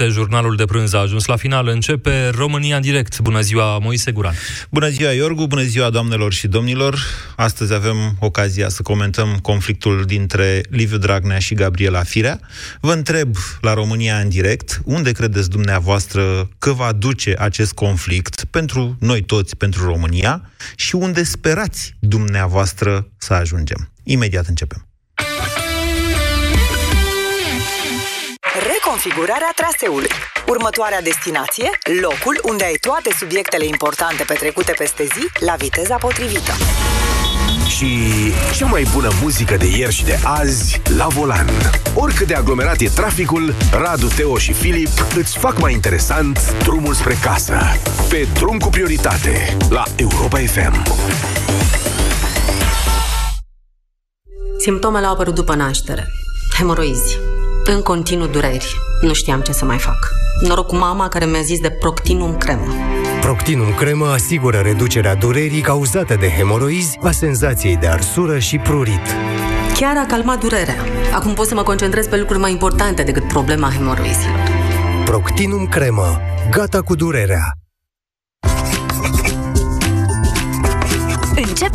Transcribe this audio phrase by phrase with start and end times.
[0.00, 1.68] minute, jurnalul de prânz a ajuns la final.
[1.68, 3.20] Începe România în direct.
[3.20, 4.34] Bună ziua, Moise Guran.
[4.70, 6.98] Bună ziua, Iorgu, bună ziua, doamnelor și domnilor.
[7.36, 12.40] Astăzi avem ocazia să comentăm conflictul dintre Liviu Dragnea și Gabriela Firea.
[12.80, 18.96] Vă întreb la România în direct, unde credeți dumneavoastră că va duce acest conflict pentru
[19.00, 23.92] noi toți, pentru România, și unde sperați dumneavoastră să ajungem?
[24.02, 24.89] Imediat începem.
[28.92, 30.08] Reconfigurarea traseului.
[30.46, 31.70] Următoarea destinație,
[32.00, 36.52] locul unde ai toate subiectele importante petrecute peste zi la viteza potrivită.
[37.68, 37.86] Și
[38.56, 41.48] cea mai bună muzică de ieri și de azi la volan.
[41.94, 47.18] Oricât de aglomerat e traficul, Radu, Teo și Filip îți fac mai interesant drumul spre
[47.22, 47.58] casă.
[48.08, 50.82] Pe drum cu prioritate la Europa FM.
[54.58, 56.06] Simptomele au apărut după naștere.
[56.58, 57.18] Hemoroizi,
[57.72, 58.76] în continuu dureri.
[59.00, 60.08] Nu știam ce să mai fac.
[60.46, 62.74] Noroc cu mama care mi-a zis de Proctinum cremă.
[63.20, 69.06] Proctinum cremă asigură reducerea durerii cauzate de hemoroizi, a senzației de arsură și prurit.
[69.76, 70.74] Chiar a calmat durerea.
[71.14, 74.38] Acum pot să mă concentrez pe lucruri mai importante decât problema hemoroizilor.
[75.04, 76.20] Proctinum cremă.
[76.50, 77.59] Gata cu durerea.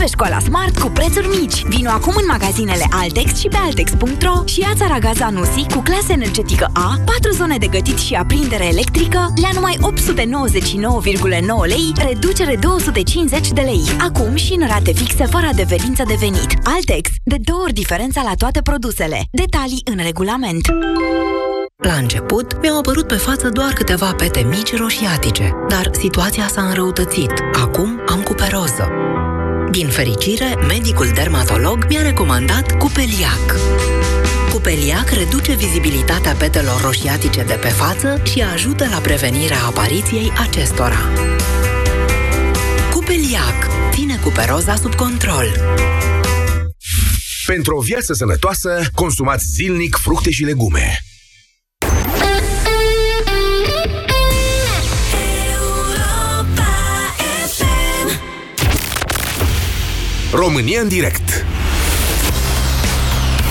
[0.06, 1.64] Începe școala Smart cu prețuri mici.
[1.64, 6.70] Vino acum în magazinele Altex și pe Altex.ro și ia țara Anusi cu clasă energetică
[6.74, 13.62] A, 4 zone de gătit și aprindere electrică la numai 899,9 lei, reducere 250 de
[13.62, 13.84] lei.
[14.00, 16.50] Acum și în rate fixe fără adeverință de venit.
[16.64, 19.22] Altex, de două ori diferența la toate produsele.
[19.32, 20.68] Detalii în regulament.
[21.84, 27.34] La început, mi-au apărut pe față doar câteva pete mici roșiatice, dar situația s-a înrăutățit.
[27.54, 28.90] Acum am cuperoză.
[29.72, 33.56] Din fericire, medicul dermatolog mi-a recomandat Cupeliac.
[34.52, 40.98] Cupeliac reduce vizibilitatea petelor roșiatice de pe față și ajută la prevenirea apariției acestora.
[42.94, 45.46] Cupeliac ține cuperoza sub control.
[47.46, 51.00] Pentru o viață sănătoasă, consumați zilnic fructe și legume.
[60.36, 61.46] România în direct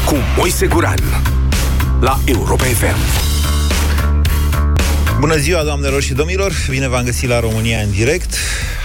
[0.06, 0.98] cu Moise Guran
[2.00, 2.96] la Europa FM.
[5.18, 6.52] Bună ziua, doamnelor și domnilor!
[6.68, 8.34] Bine v-am găsit la România în direct.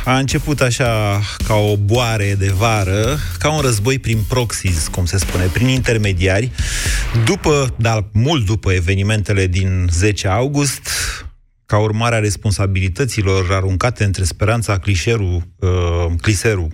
[0.06, 5.18] A început așa ca o boare de vară, ca un război prin proxies, cum se
[5.18, 6.52] spune, prin intermediari.
[7.26, 10.90] După, dar mult după evenimentele din 10 august,
[11.70, 15.70] ca urmare a responsabilităților aruncate între Speranța Clișeru, uh,
[16.22, 16.68] Cliseru,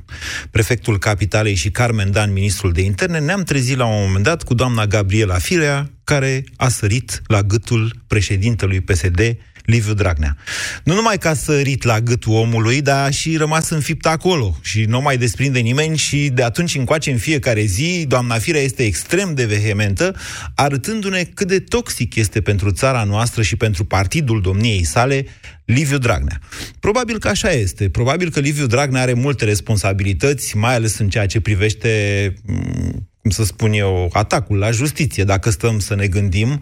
[0.51, 4.53] prefectul Capitalei și Carmen Dan, ministrul de interne, ne-am trezit la un moment dat cu
[4.53, 10.37] doamna Gabriela Firea, care a sărit la gâtul președintelui PSD, Liviu Dragnea.
[10.83, 14.83] Nu numai că a sărit la gâtul omului, dar a și rămas înfipt acolo și
[14.83, 19.33] nu mai desprinde nimeni și de atunci încoace în fiecare zi, doamna Firea este extrem
[19.33, 20.15] de vehementă,
[20.55, 25.25] arătându-ne cât de toxic este pentru țara noastră și pentru partidul domniei sale
[25.65, 26.39] Liviu Dragnea.
[26.79, 27.89] Probabil că așa este.
[27.89, 32.33] Probabil că Liviu Dragnea are multe responsabilități, mai ales în ceea ce privește
[33.25, 36.61] cum să spun eu, atacul la justiție, dacă stăm să ne gândim.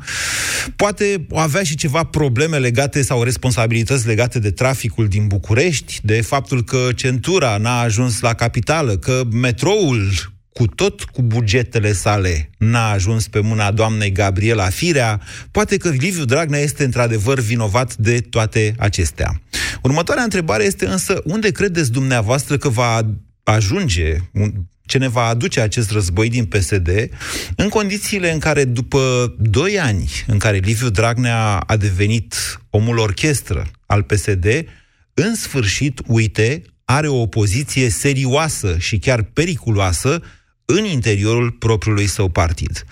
[0.76, 6.64] Poate avea și ceva probleme legate sau responsabilități legate de traficul din București, de faptul
[6.64, 10.12] că centura n-a ajuns la capitală, că metroul
[10.54, 16.26] cu tot cu bugetele sale n-a ajuns pe mâna doamnei Gabriela Firea, poate că Liviu
[16.26, 19.42] Dragnea este într-adevăr vinovat de toate acestea.
[19.82, 23.02] Următoarea întrebare este însă, unde credeți dumneavoastră că va
[23.44, 24.18] ajunge
[24.86, 26.90] ce ne va aduce acest război din PSD,
[27.56, 32.36] în condițiile în care, după doi ani în care Liviu Dragnea a devenit
[32.70, 34.46] omul orchestră al PSD,
[35.14, 40.22] în sfârșit, uite, are o opoziție serioasă și chiar periculoasă
[40.66, 42.86] în interiorul propriului său partid.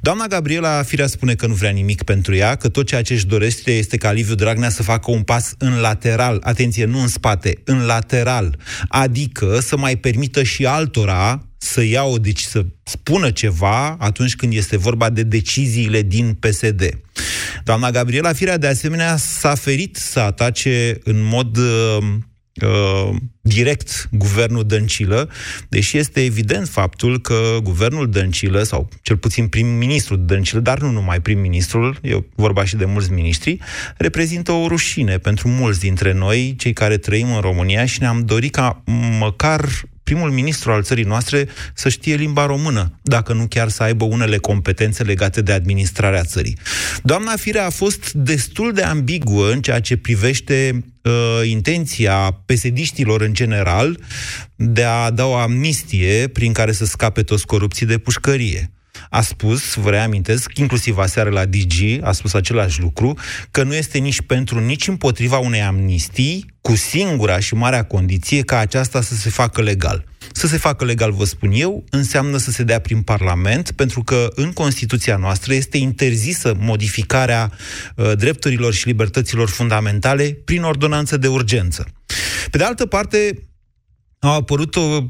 [0.00, 3.26] Doamna Gabriela Firea spune că nu vrea nimic pentru ea, că tot ceea ce își
[3.26, 7.60] dorește este ca Liviu Dragnea să facă un pas în lateral, atenție, nu în spate,
[7.64, 8.58] în lateral,
[8.88, 14.52] adică să mai permită și altora să ia o deci să spună ceva atunci când
[14.52, 17.00] este vorba de deciziile din PSD.
[17.64, 22.06] Doamna Gabriela Firea, de asemenea, s-a ferit să atace în mod uh,
[22.62, 25.30] uh, direct guvernul Dăncilă,
[25.68, 31.20] deși este evident faptul că guvernul Dăncilă, sau cel puțin prim-ministrul Dăncilă, dar nu numai
[31.20, 33.58] prim-ministrul, e vorba și de mulți miniștri,
[33.96, 38.52] reprezintă o rușine pentru mulți dintre noi, cei care trăim în România și ne-am dorit
[38.52, 38.82] ca
[39.18, 39.68] măcar
[40.06, 44.36] primul ministru al țării noastre să știe limba română, dacă nu chiar să aibă unele
[44.36, 46.58] competențe legate de administrarea țării.
[47.02, 53.34] Doamna Firea a fost destul de ambiguă în ceea ce privește uh, intenția pesediștilor în
[53.34, 54.00] general
[54.54, 58.70] de a da o amnistie prin care să scape toți corupții de pușcărie
[59.10, 63.18] a spus, vă reamintesc, inclusiv aseară la DG, a spus același lucru,
[63.50, 68.58] că nu este nici pentru, nici împotriva unei amnistii, cu singura și marea condiție ca
[68.58, 70.04] aceasta să se facă legal.
[70.36, 74.28] Să se facă legal, vă spun eu, înseamnă să se dea prin Parlament, pentru că
[74.34, 77.52] în Constituția noastră este interzisă modificarea
[77.96, 81.86] uh, drepturilor și libertăților fundamentale prin ordonanță de urgență.
[82.50, 83.48] Pe de altă parte,
[84.18, 85.02] au apărut o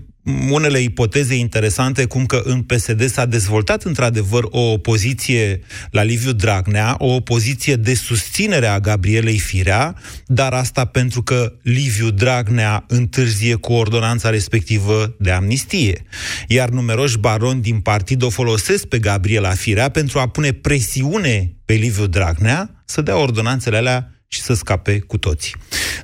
[0.51, 6.95] unele ipoteze interesante, cum că în PSD s-a dezvoltat într-adevăr o opoziție la Liviu Dragnea,
[6.99, 9.97] o opoziție de susținere a Gabrielei Firea,
[10.27, 16.03] dar asta pentru că Liviu Dragnea întârzie cu ordonanța respectivă de amnistie.
[16.49, 21.73] Iar numeroși baroni din partid o folosesc pe Gabriela Firea pentru a pune presiune pe
[21.75, 25.55] Liviu Dragnea să dea ordonanțele alea și să scape cu toții.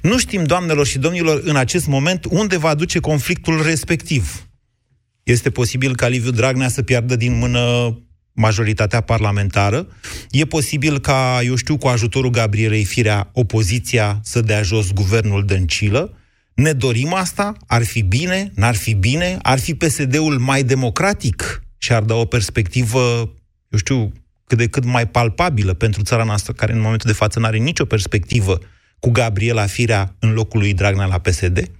[0.02, 4.46] Nu știm, doamnelor și domnilor, în acest moment unde va duce conflictul respectiv.
[5.22, 7.96] Este posibil ca Liviu Dragnea să piardă din mână
[8.32, 9.86] majoritatea parlamentară.
[10.30, 16.16] E posibil ca, eu știu, cu ajutorul Gabrielei Firea, opoziția să dea jos guvernul Dăncilă.
[16.54, 17.56] Ne dorim asta?
[17.66, 18.52] Ar fi bine?
[18.54, 19.38] N-ar fi bine?
[19.42, 23.00] Ar fi PSD-ul mai democratic și ar da o perspectivă,
[23.68, 24.12] eu știu,
[24.52, 27.56] cât de cât mai palpabilă pentru țara noastră, care în momentul de față nu are
[27.56, 28.58] nicio perspectivă
[28.98, 31.70] cu Gabriela Firea în locul lui Dragnea la PSD?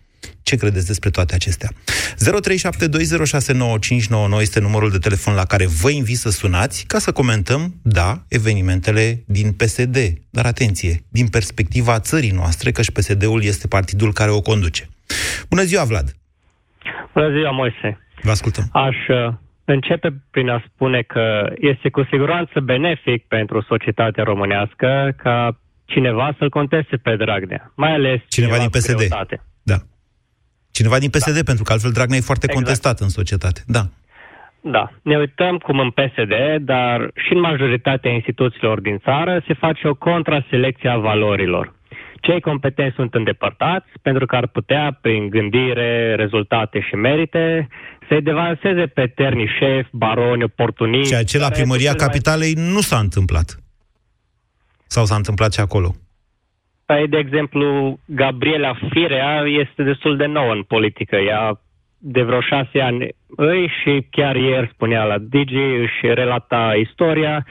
[0.43, 1.69] Ce credeți despre toate acestea?
[4.39, 8.23] 0372069599 este numărul de telefon la care vă invit să sunați ca să comentăm, da,
[8.29, 9.97] evenimentele din PSD.
[10.31, 14.89] Dar atenție, din perspectiva țării noastre, că și PSD-ul este partidul care o conduce.
[15.49, 16.17] Bună ziua, Vlad!
[17.15, 17.99] Bună ziua, Moise!
[18.23, 18.69] Vă ascultăm!
[18.73, 25.59] Aș uh, începe prin a spune că este cu siguranță benefic pentru societatea românească ca
[25.85, 29.09] cineva să-l conteste pe Dragnea, mai ales cineva, din PSD.
[29.62, 29.76] Da.
[30.70, 31.43] Cineva din PSD, da.
[31.44, 32.64] pentru că altfel Dragnea e foarte exact.
[32.64, 33.61] contestat în societate.
[33.67, 33.82] Da.
[34.61, 34.93] Da.
[35.03, 39.94] Ne uităm cum în PSD, dar și în majoritatea instituțiilor din țară se face o
[39.94, 41.75] contraselecție a valorilor.
[42.27, 47.69] Cei competenți sunt îndepărtați pentru că ar putea, prin gândire, rezultate și merite,
[48.09, 51.09] să-i devanseze pe ternii șef, baroni, oportuniști.
[51.09, 53.63] Ceea ce la primăria capitalei nu s-a întâmplat.
[54.87, 55.95] Sau s-a întâmplat și acolo?
[56.87, 61.17] Păi, de exemplu, Gabriela Firea este destul de nouă în politică.
[61.17, 61.61] Ea
[61.99, 65.55] de vreo șase ani îi și chiar ieri spunea la Digi,
[65.85, 67.47] își relata istoria,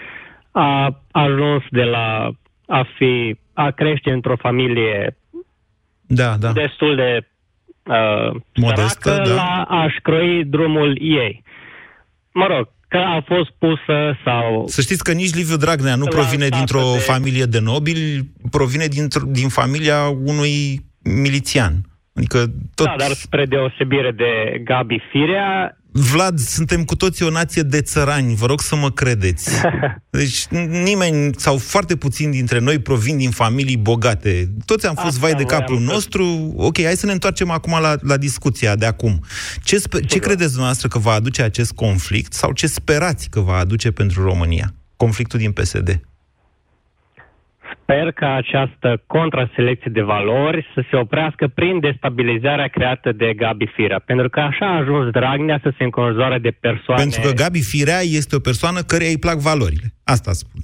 [0.52, 2.32] a ajuns de la
[2.72, 5.18] a fi, a crește într-o familie
[6.02, 6.52] da, da.
[6.52, 7.28] destul de
[7.84, 9.36] uh, Modestă, săracă da.
[9.36, 11.44] la a-și croi drumul ei.
[12.32, 14.68] Mă rog, că a fost pusă sau...
[14.68, 17.00] Să știți că nici Liviu Dragnea nu provine dintr-o de...
[17.00, 18.86] familie de nobili, provine
[19.28, 21.74] din familia unui milițian.
[22.14, 22.38] Adică
[22.76, 22.86] tot...
[22.86, 28.36] Da, dar spre deosebire de Gabi Firea, Vlad, suntem cu toții o nație de țărani,
[28.36, 29.50] vă rog să mă credeți.
[30.10, 34.52] Deci nimeni sau foarte puțini dintre noi provin din familii bogate.
[34.66, 36.54] Toți am fost Asta vai de capul nostru.
[36.58, 39.20] Ok, hai să ne întoarcem acum la, la discuția de acum.
[39.64, 43.58] Ce, spe- ce credeți dumneavoastră că va aduce acest conflict sau ce sperați că va
[43.58, 44.74] aduce pentru România?
[44.96, 46.02] Conflictul din PSD.
[47.82, 54.02] Sper că această contraselecție de valori să se oprească prin destabilizarea creată de Gabi Firea,
[54.06, 57.02] pentru că așa a ajuns Dragnea să se înconjoare de persoane...
[57.02, 59.94] Pentru că Gabi Firea este o persoană care îi plac valorile.
[60.04, 60.62] Asta spun.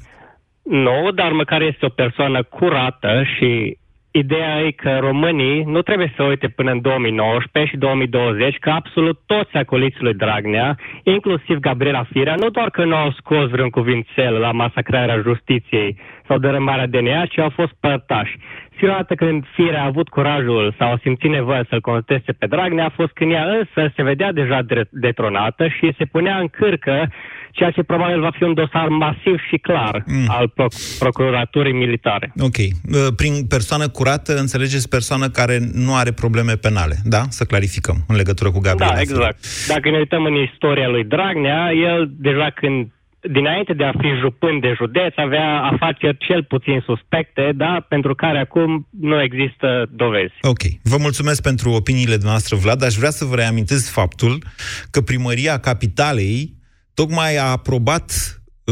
[0.64, 3.78] Nu, dar măcar este o persoană curată și
[4.12, 9.20] Ideea e că românii nu trebuie să uite până în 2019 și 2020 că absolut
[9.26, 14.34] toți acoliții lui Dragnea, inclusiv Gabriela Firea, nu doar că nu au scos vreun cuvințel
[14.34, 15.98] la masacrarea justiției
[16.28, 18.38] sau dărâmarea DNA, ci au fost părtași.
[18.78, 22.86] Singura dată când Firea a avut curajul sau a simțit nevoie să-l conteste pe Dragnea
[22.86, 24.60] a fost când ea însă se vedea deja
[24.92, 27.12] detronată și se punea în cârcă
[27.52, 30.26] ceea ce probabil va fi un dosar masiv și clar mm.
[30.28, 32.32] al proc- procuraturii militare.
[32.40, 32.58] Ok.
[32.58, 37.22] Uh, prin persoană curată înțelegeți persoană care nu are probleme penale, da?
[37.30, 38.92] Să clarificăm în legătură cu Gabriel.
[38.94, 39.38] Da, exact.
[39.68, 42.92] Dacă ne uităm în istoria lui Dragnea, el deja când
[43.22, 48.40] dinainte de a fi jupân de județ, avea afaceri cel puțin suspecte, da, pentru care
[48.40, 50.34] acum nu există dovezi.
[50.42, 50.64] Ok.
[50.84, 52.84] Vă mulțumesc pentru opiniile noastre, Vlad.
[52.84, 54.44] Aș vrea să vă reamintesc faptul
[54.92, 56.56] că primăria capitalei
[56.94, 58.12] tocmai a aprobat,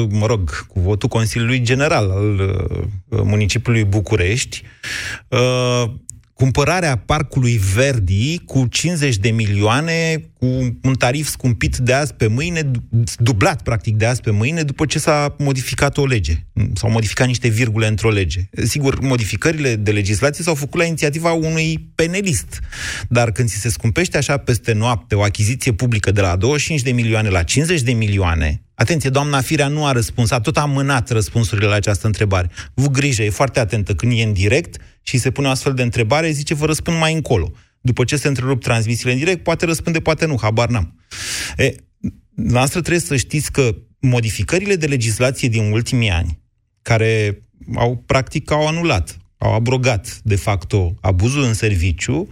[0.10, 4.62] mă rog, cu votul Consiliului General al uh, municipiului București,
[5.30, 5.84] uh,
[6.36, 10.46] cumpărarea parcului Verdi cu 50 de milioane, cu
[10.82, 12.72] un tarif scumpit de azi pe mâine,
[13.18, 16.34] dublat practic de azi pe mâine, după ce s-a modificat o lege.
[16.74, 18.40] S-au modificat niște virgule într-o lege.
[18.64, 22.60] Sigur, modificările de legislație s-au făcut la inițiativa unui penelist.
[23.10, 26.92] Dar când ți se scumpește așa peste noapte o achiziție publică de la 25 de
[26.92, 31.68] milioane la 50 de milioane, Atenție, doamna Firea nu a răspuns, a tot amânat răspunsurile
[31.68, 32.50] la această întrebare.
[32.74, 35.82] Vă grijă, e foarte atentă când e în direct și se pune o astfel de
[35.82, 37.52] întrebare, zice, vă răspund mai încolo.
[37.82, 41.00] După ce se întrerup transmisiile în direct, poate răspunde, poate nu, habar n-am.
[41.58, 41.76] E,
[42.36, 46.40] noastră trebuie să știți că modificările de legislație din ultimii ani,
[46.82, 47.42] care
[47.76, 52.28] au practic au anulat, au abrogat de facto abuzul în serviciu,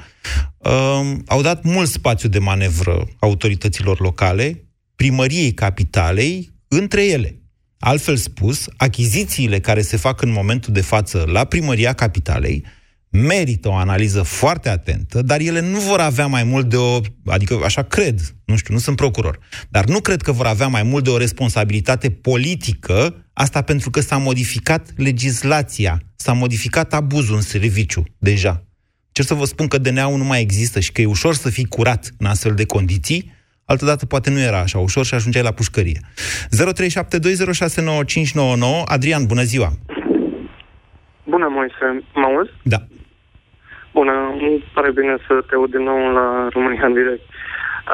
[0.57, 4.63] um, au dat mult spațiu de manevră autorităților locale,
[4.95, 7.38] primăriei capitalei, între ele.
[7.79, 12.65] Altfel spus, achizițiile care se fac în momentul de față la primăria capitalei
[13.13, 17.59] merită o analiză foarte atentă, dar ele nu vor avea mai mult de o, adică
[17.63, 21.03] așa cred, nu știu, nu sunt procuror, dar nu cred că vor avea mai mult
[21.03, 28.03] de o responsabilitate politică, asta pentru că s-a modificat legislația, s-a modificat abuzul în serviciu
[28.17, 28.63] deja.
[29.12, 31.65] Cer să vă spun că DNA-ul nu mai există și că e ușor să fii
[31.65, 33.31] curat în astfel de condiții,
[33.73, 35.99] altădată poate nu era așa ușor și ajungeai la pușcărie.
[36.01, 36.07] 0372069599
[38.95, 39.69] Adrian, bună ziua!
[41.33, 41.87] Bună, Moise.
[42.13, 42.51] Mă auzi?
[42.73, 42.79] Da.
[43.97, 44.13] Bună,
[44.45, 47.25] îmi pare bine să te aud din nou la România în direct.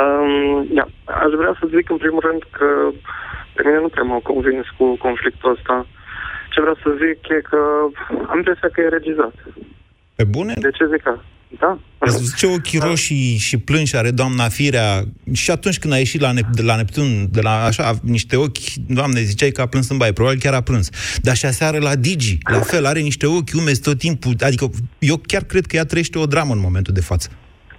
[0.02, 0.86] Um, da,
[1.24, 2.68] aș vrea să zic în primul rând că
[3.56, 5.76] pe mine nu prea m-au convins cu conflictul ăsta.
[6.52, 7.60] Ce vreau să zic e că
[8.32, 9.36] am impresia că e regizat.
[10.16, 10.54] Pe bune?
[10.68, 11.26] De ce zic asta?
[11.58, 11.80] Da.
[11.98, 16.22] Ați văzut ce ochii roșii și plânși are doamna Firea și atunci când a ieșit
[16.22, 19.90] la, Nep- de la Neptun, de la așa, niște ochi, doamne, ziceai că a plâns
[19.90, 20.90] în baie, probabil chiar a plâns.
[21.22, 25.18] Dar și aseară la Digi, la fel, are niște ochi umezi tot timpul, adică eu
[25.18, 27.30] chiar cred că ea trăiește o dramă în momentul de față.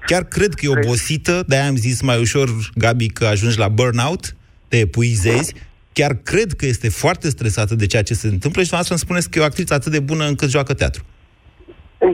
[0.07, 4.37] Chiar cred că e obosită, de-aia am zis mai ușor, Gabi, că ajungi la burnout,
[4.69, 5.55] te epuizezi,
[5.93, 9.31] chiar cred că este foarte stresată de ceea ce se întâmplă și dumneavoastră îmi spuneți
[9.31, 11.05] că e o actriță atât de bună încât joacă teatru.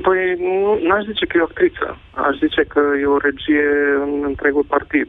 [0.07, 0.21] Păi
[0.87, 1.89] nu aș zice că e o actriță.
[2.27, 3.69] Aș zice că e o regie
[4.07, 5.09] în întregul partid.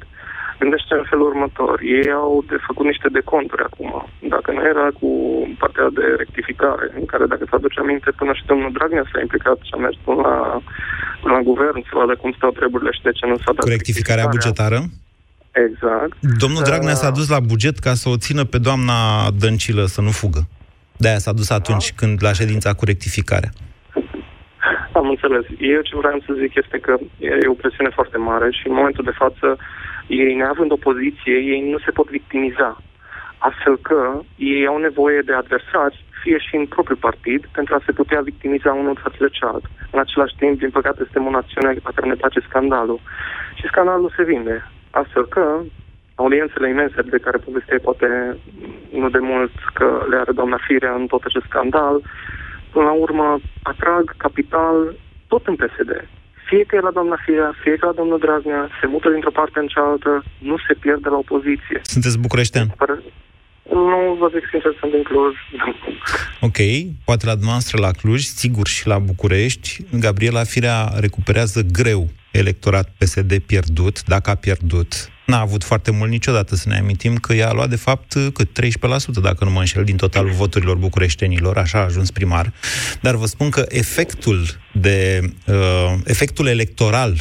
[0.60, 1.76] Gândește în felul următor.
[1.98, 3.92] Ei au de făcut niște deconturi acum.
[4.34, 5.10] Dacă nu era cu
[5.62, 9.58] partea de rectificare, în care, dacă ți aduce aminte, până și domnul Dragnea s-a implicat
[9.68, 10.36] și a mers până la,
[11.22, 13.76] până la guvern să vadă cum stau treburile și de ce nu s-a dat Cu
[13.78, 14.80] rectificarea bugetară?
[15.66, 16.16] Exact.
[16.44, 18.98] Domnul Dragnea s-a dus la buget ca să o țină pe doamna
[19.42, 20.42] Dăncilă să nu fugă.
[20.98, 21.96] De-aia s-a dus atunci da.
[22.00, 23.52] când la ședința cu rectificarea.
[24.98, 25.46] Am înțeles.
[25.60, 29.04] Eu ce vreau să zic este că e o presiune foarte mare și în momentul
[29.04, 29.58] de față,
[30.08, 32.82] ei neavând o poziție, ei nu se pot victimiza.
[33.38, 37.92] Astfel că ei au nevoie de adversari, fie și în propriul partid, pentru a se
[37.92, 39.66] putea victimiza unul față de cealalt.
[39.92, 43.00] În același timp, din păcate, suntem o națiune pe care ne place scandalul.
[43.56, 44.56] Și scandalul se vinde.
[44.92, 45.62] Astfel că
[46.16, 48.38] audiențele imense de care povesteai poate
[48.92, 52.02] nu de mult că le are doamna Firea în tot acest scandal,
[52.78, 53.28] până la urmă,
[53.72, 54.76] atrag capital
[55.28, 55.92] tot în PSD.
[56.48, 59.60] Fie că e la doamna Firea, fie că la domnul Dragnea, se mută dintr-o parte
[59.60, 61.80] în cealaltă, nu se pierde la opoziție.
[61.82, 62.68] Sunteți bucureștean?
[63.72, 65.36] Nu, vă zic sincer, sunt din Cluj.
[66.40, 66.58] Ok,
[67.04, 73.40] poate la dumneavoastră la Cluj, sigur și la București, Gabriela Firea recuperează greu electorat PSD
[73.40, 77.54] pierdut, dacă a pierdut, n-a avut foarte mult niciodată să ne amintim că ea a
[77.54, 78.66] luat de fapt cât 13%,
[79.22, 82.54] dacă nu mă înșel, din totalul voturilor bucureștenilor, așa a ajuns primar.
[83.02, 87.16] Dar vă spun că efectul de uh, efectul electoral,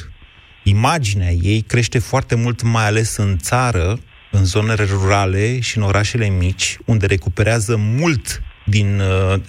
[0.62, 3.98] imaginea ei crește foarte mult, mai ales în țară,
[4.36, 9.40] în zonele rurale și în orașele mici, unde recuperează mult din uh,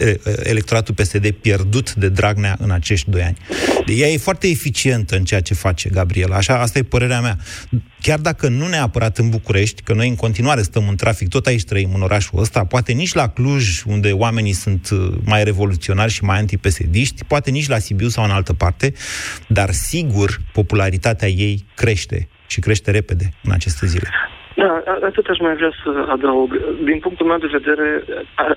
[0.44, 3.38] electoratul PSD pierdut de Dragnea în acești doi ani.
[3.86, 7.38] Ea e foarte eficientă în ceea ce face Gabriela, așa, asta e părerea mea.
[8.02, 11.64] Chiar dacă nu neapărat în București, că noi în continuare stăm în trafic, tot aici
[11.64, 16.24] trăim în orașul ăsta, poate nici la Cluj, unde oamenii sunt uh, mai revoluționari și
[16.24, 18.94] mai antipesediști, poate nici la Sibiu sau în altă parte,
[19.48, 24.10] dar sigur popularitatea ei crește și crește repede în aceste zile.
[24.62, 26.50] Da, atât aș mai vrea să adaug.
[26.84, 28.04] Din punctul meu de vedere,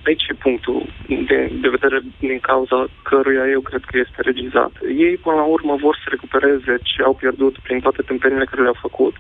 [0.07, 4.73] aici e punctul de, de vedere din cauza căruia eu cred că este regizat.
[4.97, 8.78] Ei, până la urmă, vor să recupereze ce au pierdut prin toate tâmpenile care le-au
[8.80, 9.14] făcut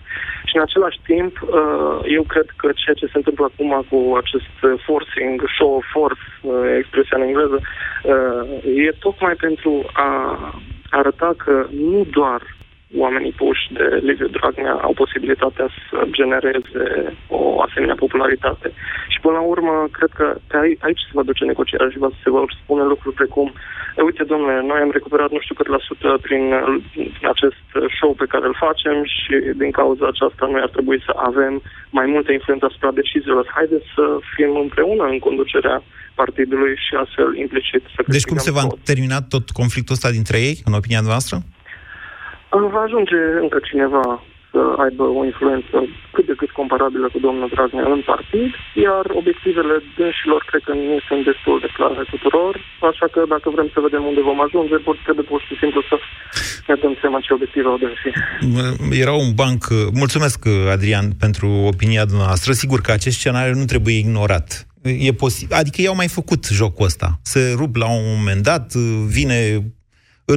[0.44, 4.52] și, în același timp, uh, eu cred că ceea ce se întâmplă acum cu acest
[4.86, 8.42] forcing, show of force, uh, expresia în engleză, uh,
[8.86, 10.10] e tocmai pentru a
[10.90, 12.42] arăta că nu doar
[12.96, 16.84] oamenii puși de Liviu Dragnea au posibilitatea să genereze
[17.28, 18.72] o asemenea popularitate.
[19.08, 20.26] Și până la urmă, cred că
[20.86, 23.52] aici se va duce negocierea și va, se vor spune lucruri precum
[24.06, 26.44] uite, domnule, noi am recuperat nu știu cât la sută prin
[27.34, 27.66] acest
[27.98, 31.62] show pe care îl facem și din cauza aceasta noi ar trebui să avem
[31.98, 33.44] mai multă influență asupra deciziilor.
[33.58, 34.04] Haideți să
[34.34, 35.82] fim împreună în conducerea
[36.14, 38.78] partidului și astfel implicit să Deci cum se va tot.
[38.90, 41.36] termina tot conflictul ăsta dintre ei, în opinia noastră?
[42.50, 45.76] Va ajunge încă cineva să aibă o influență
[46.14, 48.50] cât de cât comparabilă cu domnul Dragnea în partid,
[48.86, 52.52] iar obiectivele dânșilor cred că nu sunt destul de clare tuturor,
[52.90, 55.96] așa că dacă vrem să vedem unde vom ajunge, trebuie pur și simplu să
[56.68, 58.14] ne dăm seama ce obiective au dânșii.
[59.04, 59.62] Era un banc...
[60.02, 60.38] Mulțumesc,
[60.74, 62.50] Adrian, pentru opinia dumneavoastră.
[62.52, 64.48] Sigur că acest scenariu nu trebuie ignorat.
[65.08, 67.08] E posibil, adică ei au mai făcut jocul ăsta.
[67.22, 68.66] Se rup la un moment dat,
[69.18, 69.38] vine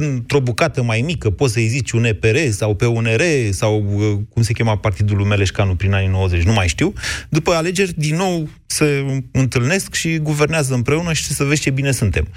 [0.02, 4.18] într-o bucată mai mică, poți să-i zici un EPR sau pe un R sau uh,
[4.28, 6.92] cum se chema partidul lui Meleșcanu prin anii 90, nu mai știu.
[7.28, 12.28] După alegeri, din nou se întâlnesc și guvernează împreună și să vezi ce bine suntem.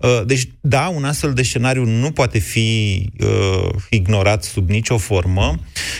[0.00, 5.58] Uh, deci, da, un astfel de scenariu nu poate fi uh, ignorat sub nicio formă,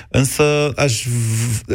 [0.09, 1.07] însă aș,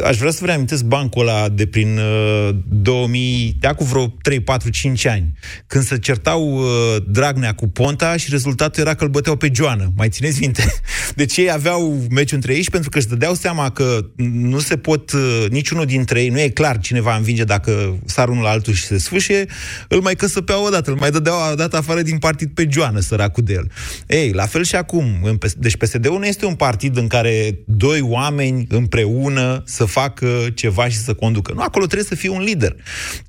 [0.03, 4.39] aș vrea să vă reamintesc bancul ăla de prin uh, 2000, de acum vreo 3,
[4.39, 5.33] 4, 5 ani,
[5.67, 6.65] când se certau uh,
[7.07, 9.91] Dragnea cu Ponta și rezultatul era că îl băteau pe Joană.
[9.95, 10.73] Mai țineți minte?
[11.15, 14.77] Deci ei aveau meciul între ei și pentru că își dădeau seama că nu se
[14.77, 18.49] pot, uh, niciunul dintre ei, nu e clar cine va învinge dacă sar unul la
[18.49, 19.45] altul și se sfâșie,
[19.87, 23.53] îl mai căsăpeau odată, îl mai dădeau odată afară din partid pe Joană, săracul de
[23.53, 23.71] el.
[24.07, 25.37] Ei, la fel și acum.
[25.57, 30.97] Deci PSD-ul nu este un partid în care doi oameni împreună să facă ceva și
[30.97, 31.53] să conducă.
[31.53, 32.75] Nu, acolo trebuie să fie un lider.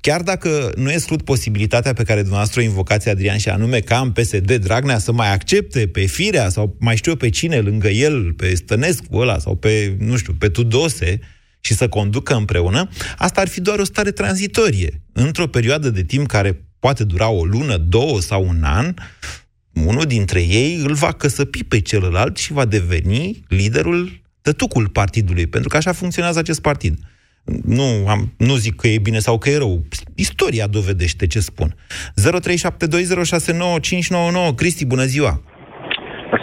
[0.01, 4.11] Chiar dacă nu exclud posibilitatea pe care dumneavoastră o invocați, Adrian, și anume ca în
[4.11, 8.33] PSD Dragnea să mai accepte pe Firea sau mai știu eu pe cine lângă el,
[8.33, 11.19] pe Stănescu ăla sau pe, nu știu, pe Tudose,
[11.67, 15.01] și să conducă împreună, asta ar fi doar o stare tranzitorie.
[15.13, 18.93] Într-o perioadă de timp care poate dura o lună, două sau un an,
[19.85, 25.69] unul dintre ei îl va căsăpi pe celălalt și va deveni liderul tătucul partidului, pentru
[25.69, 26.97] că așa funcționează acest partid.
[27.65, 29.81] Nu, am, nu zic că e bine sau că e rău.
[30.15, 31.75] Istoria dovedește ce spun.
[34.51, 35.41] 0372069599 Cristi, bună ziua!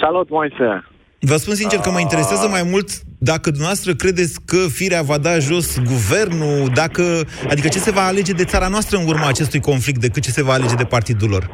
[0.00, 0.93] Salut, Moise!
[1.30, 2.88] Vă spun sincer că mă interesează mai mult
[3.30, 7.04] dacă dumneavoastră credeți că firea va da jos guvernul, dacă,
[7.52, 10.46] adică ce se va alege de țara noastră în urma acestui conflict decât ce se
[10.48, 11.44] va alege de partidul lor.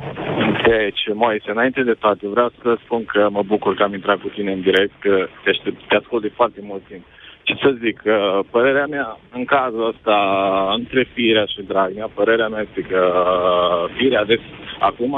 [0.71, 4.29] Deci, Moise, înainte de toate, vreau să spun că mă bucur că am intrat cu
[4.37, 7.05] tine în direct, că te, aștept, te ascult de foarte mult timp.
[7.47, 7.99] Ce să zic,
[8.55, 10.17] părerea mea în cazul ăsta,
[10.79, 13.03] între Firea și Dragnea, părerea mea este că
[13.97, 14.37] Firea de
[14.89, 15.15] acum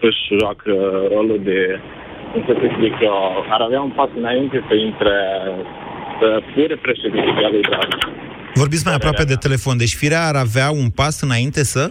[0.00, 0.72] își joacă
[1.14, 1.60] rolul de
[2.34, 3.16] cum să explic eu,
[3.56, 5.16] ar avea un pas înainte să intre,
[6.18, 7.96] să fure președintele lui Draghi.
[8.54, 9.76] Vorbiți mai aproape de telefon.
[9.76, 11.84] Deci firea ar avea un pas înainte să?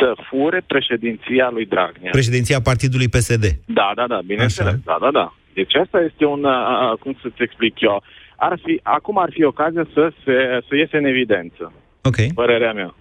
[0.00, 2.10] Să fure președinția lui Dragnea.
[2.10, 3.44] Președinția partidului PSD.
[3.66, 4.74] Da, da, da, bineînțeles.
[4.84, 5.34] Da, da, da.
[5.54, 8.02] Deci asta este un, uh, cum să-ți explic eu,
[8.36, 10.34] ar fi, acum ar fi ocazia să, se,
[10.68, 11.72] să iese în evidență.
[12.02, 12.18] Ok.
[12.34, 12.94] Părerea mea.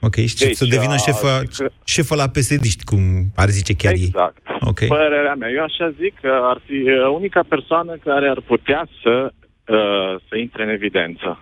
[0.00, 1.42] Ok, și deci, să devină șefa,
[1.84, 3.00] șefa la psd cum
[3.36, 4.36] ar zice chiar exact.
[4.48, 4.56] ei.
[4.60, 4.88] Okay.
[4.88, 5.50] Părerea mea.
[5.50, 10.36] Eu așa zic că ar fi uh, unica persoană care ar putea să, uh, să
[10.36, 11.38] intre în evidență.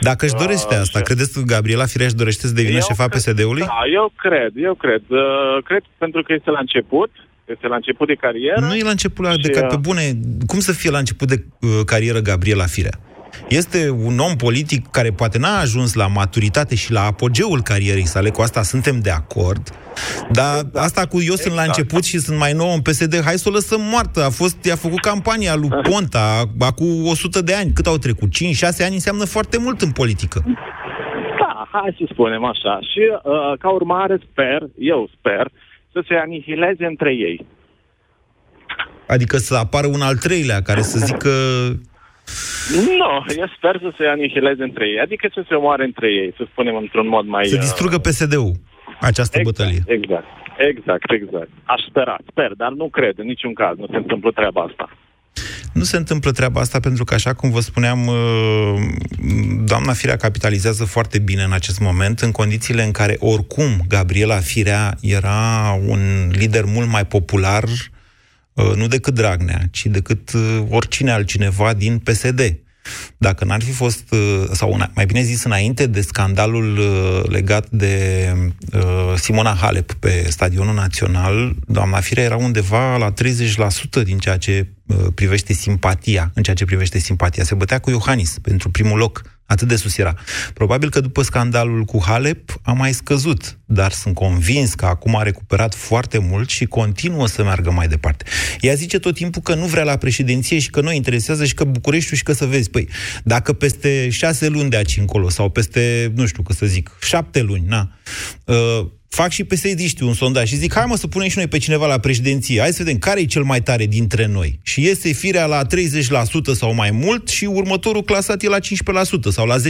[0.00, 3.60] Dacă își dorește uh, asta, credeți că Gabriela Firea își dorește să devină șefa PSD-ului?
[3.60, 5.02] Da, eu cred, eu cred.
[5.08, 7.10] Uh, cred pentru că este la început,
[7.44, 8.60] este la început de carieră.
[8.60, 9.74] Nu e la început de carieră.
[9.74, 10.02] Pe bune,
[10.46, 12.98] cum să fie la început de uh, carieră Gabriela Firea?
[13.48, 18.30] Este un om politic care poate n-a ajuns la maturitate și la apogeul carierei sale,
[18.30, 19.70] cu asta suntem de acord,
[20.32, 21.78] dar asta cu eu sunt la exact.
[21.78, 24.24] început și sunt mai nou în PSD, hai să o lăsăm moartă.
[24.24, 27.72] A fost, i-a făcut campania lui Ponta acum 100 de ani.
[27.72, 28.28] Cât au trecut?
[28.28, 28.30] 5-6
[28.84, 30.44] ani înseamnă foarte mult în politică.
[31.40, 32.78] Da, hai să spunem așa.
[32.80, 35.50] Și uh, ca urmare sper, eu sper,
[35.92, 37.46] să se anihileze între ei.
[39.06, 41.30] Adică să apară un al treilea care să zică
[43.00, 46.44] nu, eu sper să se anihileze între ei, adică să se omoare între ei, să
[46.50, 47.44] spunem într-un mod mai...
[47.46, 48.52] Să distrugă PSD-ul,
[49.00, 49.82] această exact, bătălie.
[49.86, 51.50] Exact, exact, exact.
[51.64, 54.90] Aș spera, sper, dar nu cred, în niciun caz, nu se întâmplă treaba asta.
[55.72, 58.14] Nu se întâmplă treaba asta pentru că, așa cum vă spuneam, uh,
[59.64, 64.94] doamna Firea capitalizează foarte bine în acest moment, în condițiile în care, oricum, Gabriela Firea
[65.02, 66.00] era un
[66.32, 67.95] lider mult mai popular Uh,
[68.74, 72.58] nu decât Dragnea, ci decât uh, oricine altcineva din PSD.
[73.18, 78.26] dacă n-ar fi fost, uh, sau mai bine zis, înainte de scandalul uh, legat de
[78.72, 83.12] uh, Simona Halep pe Stadionul Național, doamna Firea era undeva la
[84.00, 84.66] 30% din ceea ce
[85.14, 87.44] privește simpatia, în ceea ce privește simpatia.
[87.44, 90.14] Se bătea cu Iohannis pentru primul loc Atât de sus era.
[90.54, 95.22] Probabil că după scandalul cu Halep a mai scăzut, dar sunt convins că acum a
[95.22, 98.24] recuperat foarte mult și continuă să meargă mai departe.
[98.60, 101.64] Ea zice tot timpul că nu vrea la președinție și că nu interesează și că
[101.64, 102.88] Bucureștiul și că să vezi, păi,
[103.24, 107.40] dacă peste șase luni de aici încolo sau peste, nu știu, că să zic, șapte
[107.40, 107.90] luni, na,
[108.44, 111.58] uh, fac și psd un sondaj și zic, hai mă să punem și noi pe
[111.58, 114.60] cineva la președinție, hai să vedem care e cel mai tare dintre noi.
[114.62, 115.68] Și iese firea la 30%
[116.54, 118.62] sau mai mult și următorul clasat e la 15%
[119.30, 119.60] sau la 10%,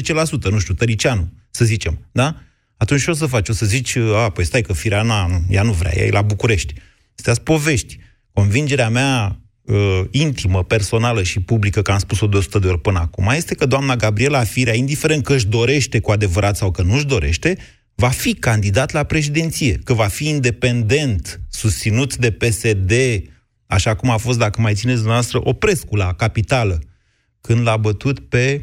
[0.51, 2.37] nu știu, Tăricianu, să zicem, da?
[2.77, 3.49] Atunci ce o să faci?
[3.49, 6.23] O să zici, a, păi stai că firea, na, ea nu vrea, ea e la
[6.23, 6.75] București.
[7.17, 7.99] Astea povești.
[8.33, 12.99] Convingerea mea uh, intimă, personală și publică, că am spus-o de 100 de ori până
[12.99, 16.95] acum, este că doamna Gabriela Firea, indiferent că își dorește cu adevărat sau că nu
[16.95, 17.59] își dorește,
[17.99, 22.93] va fi candidat la președinție, că va fi independent, susținut de PSD,
[23.67, 26.83] așa cum a fost, dacă mai țineți dumneavoastră, Oprescu la capitală,
[27.41, 28.61] când l-a bătut pe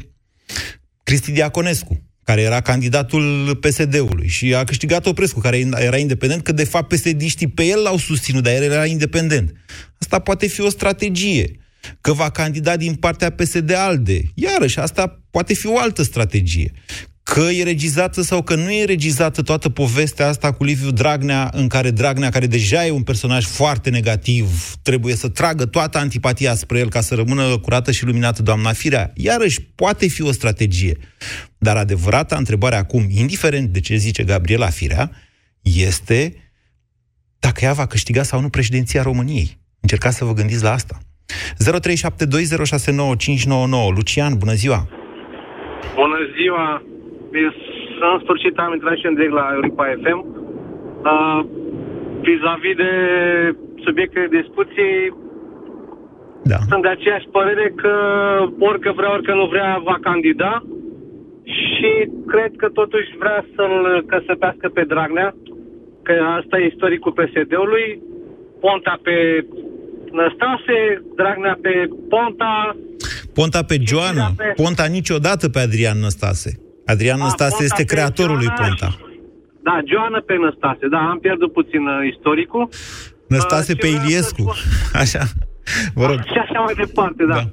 [1.02, 6.64] Cristi Diaconescu, care era candidatul PSD-ului și a câștigat Oprescu, care era independent, că de
[6.64, 9.52] fapt PSD-știi pe el l-au susținut, dar el era independent.
[9.98, 11.58] Asta poate fi o strategie.
[12.00, 14.20] Că va candida din partea PSD-ALDE.
[14.34, 16.72] Iarăși, asta poate fi o altă strategie
[17.24, 21.68] că e regizată sau că nu e regizată toată povestea asta cu Liviu Dragnea, în
[21.68, 26.78] care Dragnea, care deja e un personaj foarte negativ, trebuie să tragă toată antipatia spre
[26.78, 29.12] el ca să rămână curată și luminată doamna Firea.
[29.14, 30.96] Iarăși, poate fi o strategie.
[31.58, 35.10] Dar adevărata întrebare acum, indiferent de ce zice Gabriela Firea,
[35.62, 36.34] este
[37.38, 39.58] dacă ea va câștiga sau nu președinția României.
[39.80, 40.98] Încercați să vă gândiți la asta.
[41.64, 41.68] 0372069599
[43.94, 44.88] Lucian, bună ziua!
[45.94, 46.82] Bună ziua!
[48.12, 50.20] În sfârșit am intrat și în direct la Europa FM.
[51.10, 51.40] Uh,
[52.26, 52.92] vis-a-vis de
[53.84, 54.94] subiecte de discuții,
[56.42, 56.56] da.
[56.68, 57.94] sunt de aceeași părere că
[58.58, 60.62] orică vrea, orică nu vrea, va candida
[61.44, 61.90] și
[62.26, 65.34] cred că totuși vrea să-l căsăpească pe Dragnea,
[66.02, 68.02] că asta e istoricul PSD-ului,
[68.60, 69.46] Ponta pe
[70.12, 70.78] Năstase,
[71.16, 72.76] Dragnea pe Ponta...
[73.34, 74.52] Ponta pe Joana, pe...
[74.62, 76.63] Ponta niciodată pe Adrian Năstase.
[76.86, 78.88] Adrian da, Năstase este creatorul lui Ponta.
[79.66, 82.68] Da, Joana pe Năstase, da, am pierdut puțin uh, istoricul.
[83.28, 84.44] Năstase uh, pe Iliescu,
[85.02, 85.22] așa,
[85.94, 86.18] vă rog.
[86.32, 87.34] Și așa mai departe, da.
[87.34, 87.44] da.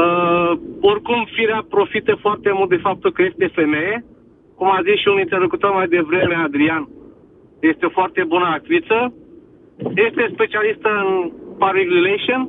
[0.00, 4.04] Uh, oricum, firea profită foarte mult de faptul că este femeie.
[4.56, 6.88] Cum a zis și un interlocutor mai devreme, Adrian,
[7.60, 8.98] este o foarte bună actriță.
[10.06, 11.10] Este specialistă în
[11.60, 12.40] public relation.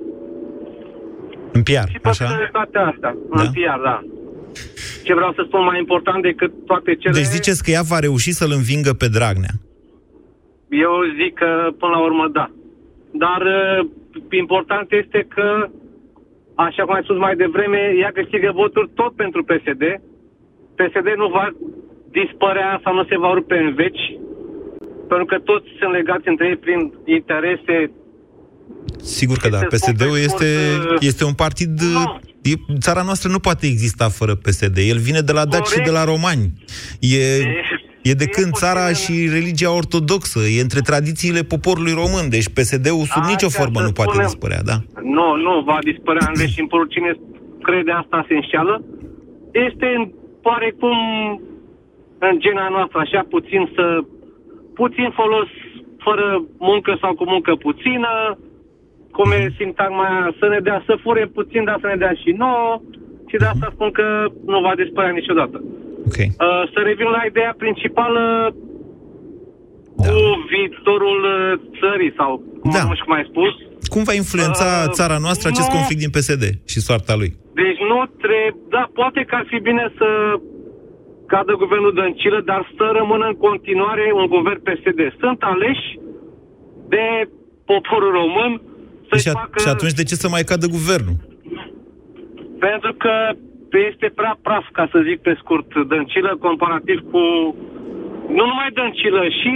[1.52, 2.26] În PR, și așa?
[2.26, 3.10] Și asta, da?
[3.30, 3.98] în PR, da
[5.04, 7.14] ce vreau să spun mai important decât toate cele...
[7.14, 9.54] Deci ziceți că ea va reuși să-l învingă pe Dragnea.
[10.70, 11.50] Eu zic că,
[11.82, 12.48] până la urmă, da.
[13.24, 13.88] Dar uh,
[14.44, 15.48] important este că,
[16.56, 19.84] așa cum ai spus mai devreme, ea câștigă voturi tot pentru PSD.
[20.78, 21.46] PSD nu va
[22.12, 24.04] dispărea sau nu se va rupe în veci,
[25.08, 27.92] pentru că toți sunt legați între ei prin interese
[29.02, 29.58] Sigur că da.
[29.58, 30.46] PSD-ul este,
[30.92, 31.80] uh, este un partid
[32.68, 34.78] no țara noastră nu poate exista fără PSD.
[34.78, 36.54] El vine de la daci și de la romani.
[37.00, 37.22] E,
[38.10, 43.24] e de când țara și religia ortodoxă, e între tradițiile poporului român, deci PSD-ul sub
[43.26, 44.78] A, nicio formă nu poate spunem, dispărea, da?
[45.18, 47.12] Nu, nu va dispărea în și în cine
[47.62, 48.84] crede asta se înșeală.
[49.52, 50.12] Este
[50.80, 50.98] cum
[52.20, 53.86] în gena noastră, așa puțin să
[54.74, 55.50] puțin folos
[55.98, 58.38] fără muncă sau cu muncă puțină,
[59.18, 62.32] cum e sintagma aia, să ne dea, să fure puțin, dar să ne dea și
[62.46, 62.72] nouă.
[63.30, 64.06] Și de asta spun că
[64.52, 65.58] nu va dispărea niciodată.
[66.10, 66.30] Okay.
[66.46, 68.24] Uh, să revin la ideea principală
[69.98, 70.08] da.
[70.08, 70.18] cu
[70.54, 72.84] viitorul uh, țării sau cum, da.
[72.90, 73.54] nu știu cum ai spus.
[73.94, 77.32] Cum va influența uh, țara noastră acest nu, conflict din PSD și soarta lui?
[77.62, 78.52] Deci nu trebuie...
[78.76, 80.08] Da, poate că ar fi bine să
[81.34, 85.00] cadă guvernul Dăncilă, dar să rămână în continuare un guvern PSD.
[85.24, 85.90] Sunt aleși
[86.96, 87.06] de
[87.72, 88.52] poporul român,
[89.10, 89.60] să și, a, facă...
[89.64, 91.18] și atunci de ce să mai cadă guvernul?
[92.68, 93.14] Pentru că
[93.90, 97.22] este prea praf, ca să zic pe scurt, dăncilă comparativ cu
[98.38, 99.52] nu numai dăncilă, și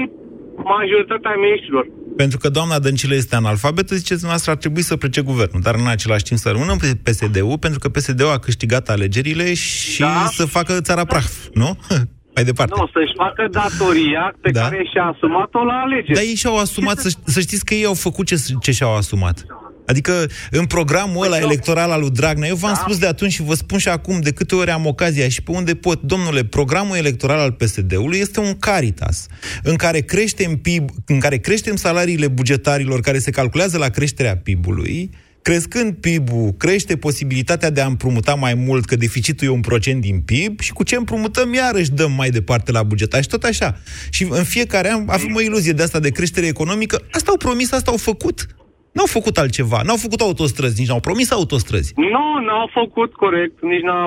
[0.64, 1.86] majoritatea ministrilor.
[2.16, 5.88] Pentru că doamna Dăncilă este analfabetă, ziceți dumneavoastră, ar trebui să plece guvernul, dar în
[5.88, 10.28] același timp să rămână pe PSD-ul, pentru că PSD-ul a câștigat alegerile și da.
[10.32, 11.78] să facă țara praf, nu?
[12.36, 12.74] Mai departe.
[12.78, 14.62] Nu, să-și facă datoria pe da?
[14.62, 16.14] care și-a asumat-o la alegeri.
[16.14, 19.46] Dar ei și-au asumat, să, să știți că ei au făcut ce, ce și-au asumat.
[19.86, 22.80] Adică în programul ăla electoral al lui Dragnea, eu v-am Da.
[22.80, 25.52] spus de atunci și vă spun și acum de câte ori am ocazia și pe
[25.52, 29.28] unde pot, domnule, programul electoral al PSD-ului este un caritas
[29.64, 35.10] în care creștem PIB, în care creștem salariile bugetarilor care se calculează la creșterea PIB-ului,
[35.42, 40.22] Crescând PIB-ul, crește posibilitatea de a împrumuta mai mult, că deficitul e un procent din
[40.26, 43.14] PIB, și cu ce împrumutăm, iarăși dăm mai departe la buget.
[43.14, 43.76] Și tot așa.
[44.10, 46.98] Și în fiecare an avem o iluzie de asta de creștere economică.
[47.12, 48.46] Asta au promis, asta au făcut.
[48.92, 49.82] N-au făcut altceva.
[49.86, 51.94] N-au făcut autostrăzi, nici n-au promis autostrăzi.
[51.96, 54.02] Nu, n-au făcut corect, nici n-a...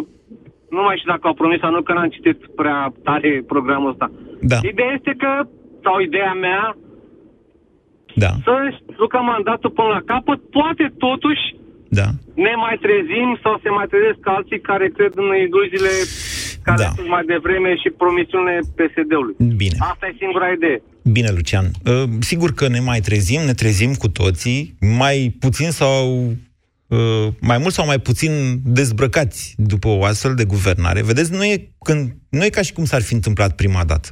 [0.70, 4.06] Nu mai știu dacă au promis sau nu, că n-am citit prea tare programul ăsta.
[4.40, 4.58] Da.
[4.72, 5.32] Ideea este că,
[5.84, 6.76] sau ideea mea,
[8.24, 8.30] Da.
[8.46, 8.54] să
[9.02, 11.44] ducă mandatul până la capăt, poate totuși
[12.00, 12.08] Da.
[12.46, 15.94] ne mai trezim sau se mai trezesc alții care cred în iluziile
[16.66, 16.90] care Da.
[16.98, 19.34] sunt mai devreme și promisiunile PSD-ului.
[19.62, 19.76] Bine.
[19.92, 20.78] Asta e singura idee.
[21.16, 21.66] Bine, Lucian.
[21.90, 24.58] Uh, Sigur că ne mai trezim, ne trezim cu toții,
[25.00, 26.26] mai puțin sau
[26.86, 28.32] uh, mai mult sau mai puțin
[28.64, 31.02] dezbrăcați după o astfel de guvernare.
[31.02, 34.08] Vedeți, nu e, când, nu e ca și cum s-ar fi întâmplat prima dată.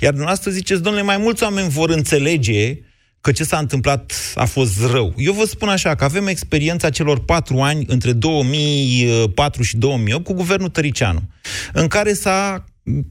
[0.00, 2.78] Iar dumneavoastră ziceți, domnule, mai mulți oameni vor înțelege
[3.20, 5.14] că ce s-a întâmplat a fost rău.
[5.16, 10.32] Eu vă spun așa, că avem experiența celor patru ani între 2004 și 2008 cu
[10.32, 11.22] guvernul Tăricianu,
[11.72, 12.64] în care s-a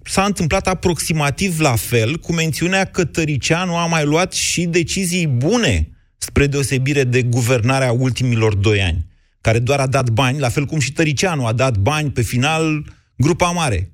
[0.04, 5.90] s-a întâmplat aproximativ la fel, cu mențiunea că Tăricianu a mai luat și decizii bune,
[6.18, 9.06] spre deosebire de guvernarea ultimilor doi ani,
[9.42, 12.86] care doar a dat bani, la fel cum și Tăricianu a dat bani pe final
[13.16, 13.92] grupa mare.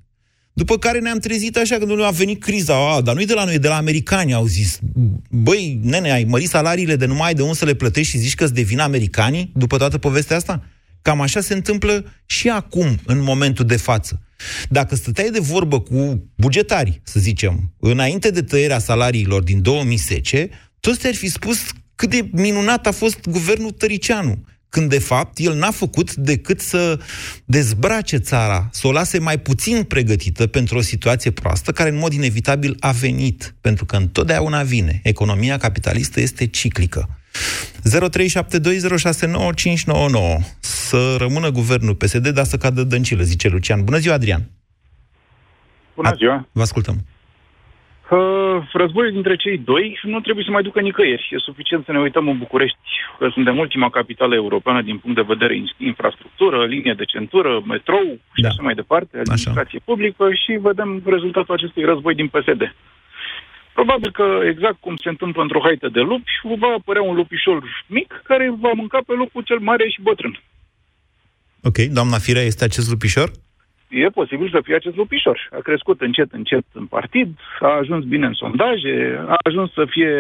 [0.58, 3.60] După care ne-am trezit așa când a venit criza, a, dar nu-i de la noi,
[3.60, 4.80] de la americani, au zis,
[5.30, 8.44] băi, nene, ai mărit salariile de numai de unde să le plătești și zici că
[8.44, 10.64] îți devin americanii după toată povestea asta?
[11.02, 14.22] Cam așa se întâmplă și acum, în momentul de față.
[14.70, 21.00] Dacă stăteai de vorbă cu bugetari, să zicem, înainte de tăierea salariilor din 2010, toți
[21.00, 21.60] te-ar fi spus
[21.96, 27.00] cât de minunat a fost guvernul Tăricianu, când de fapt el n-a făcut decât să
[27.46, 32.14] dezbrace țara, să o lase mai puțin pregătită pentru o situație proastă, care în mod
[32.14, 35.00] inevitabil a venit, pentru că întotdeauna vine.
[35.04, 37.10] Economia capitalistă este ciclică.
[37.90, 37.90] 0372069599
[40.60, 43.84] Să rămână guvernul PSD, dar să cadă dăncilă, zice Lucian.
[43.84, 44.50] Bună ziua, Adrian!
[45.96, 46.48] Bună ziua!
[46.52, 47.06] Vă ascultăm.
[48.10, 51.28] Uh, războiul dintre cei doi nu trebuie să mai ducă nicăieri.
[51.32, 52.78] E suficient să ne uităm în București,
[53.20, 58.08] că suntem ultima capitală europeană din punct de vedere in- infrastructură, linie de centură, metrou
[58.36, 58.48] și Da.
[58.48, 62.76] așa mai departe, administrație publică și vedem rezultatul acestui război din PSD.
[63.74, 68.22] Probabil că exact cum se întâmplă într-o haită de lupi, va apărea un lupișor mic
[68.24, 70.40] care va mânca pe lupul cel mare și bătrân.
[71.64, 73.32] Ok, doamna Firea, este acest lupișor?
[73.90, 75.50] E posibil să fie acest lupișor.
[75.52, 80.12] A crescut încet, încet în partid, a ajuns bine în sondaje, a ajuns să fie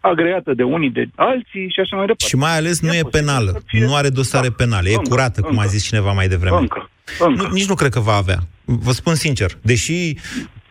[0.00, 2.26] agreată de unii de alții și așa mai departe.
[2.26, 4.98] Și mai ales nu e penală, nu are dosare penale, e Da.
[4.98, 5.72] încă, curată, cum a încă.
[5.74, 6.56] zis cineva mai devreme.
[6.56, 7.42] Încă, încă.
[7.42, 8.38] Nu, nici nu cred că va avea.
[8.64, 10.14] Vă spun sincer, deși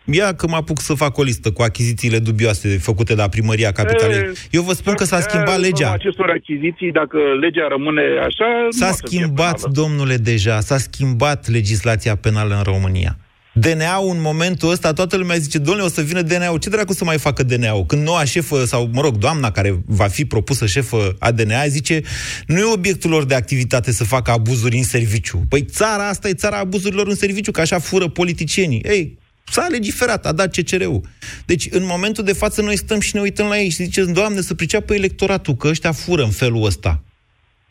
[0.04, 4.16] Ia că mă apuc să fac o listă cu achizițiile dubioase făcute la primăria capitalei.
[4.16, 5.84] E, Eu vă spun că s-a schimbat în legea.
[5.84, 8.44] urma acestor achiziții, dacă legea rămâne așa...
[8.64, 9.72] nu S-a o să fie schimbat, penală.
[9.72, 13.16] domnule, deja, s-a schimbat legislația penală în România.
[13.54, 16.58] DNA-ul în momentul ăsta, toată lumea zice, domnule, o să vină DNA-ul.
[16.58, 17.86] Ce dracu să mai facă DNA-ul?
[17.86, 22.00] Când noua șefă, sau, mă rog, doamna care va fi propusă șefă a DNA, zice,
[22.46, 25.42] nu e obiectul lor de activitate să facă abuzuri în serviciu.
[25.48, 28.80] Păi țara asta e țara abuzurilor în serviciu, că așa fură politicienii.
[28.84, 29.18] Ei,
[29.54, 31.00] s-a legiferat, a dat CCR-ul.
[31.46, 34.40] Deci, în momentul de față, noi stăm și ne uităm la ei și zicem, Doamne,
[34.40, 36.92] să priceapă electoratul, că ăștia fură în felul ăsta.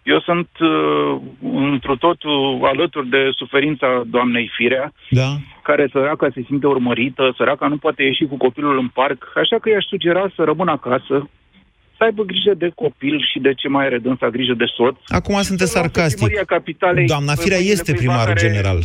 [0.04, 1.22] Eu sunt uh,
[1.72, 5.30] întru totul alături de suferința doamnei Firea, Da.
[5.64, 9.70] care săraca se simte urmărită, săraca nu poate ieși cu copilul în parc, așa că
[9.70, 11.30] i-aș sugera să rămână acasă,
[12.02, 14.98] să aibă grijă de copil și de ce mai are dânsa grijă de soț.
[15.08, 16.18] Acum sunteți sarcastic.
[16.18, 18.80] primăria capitalei Doamna în Firea mâinile este cuiva primarul care general.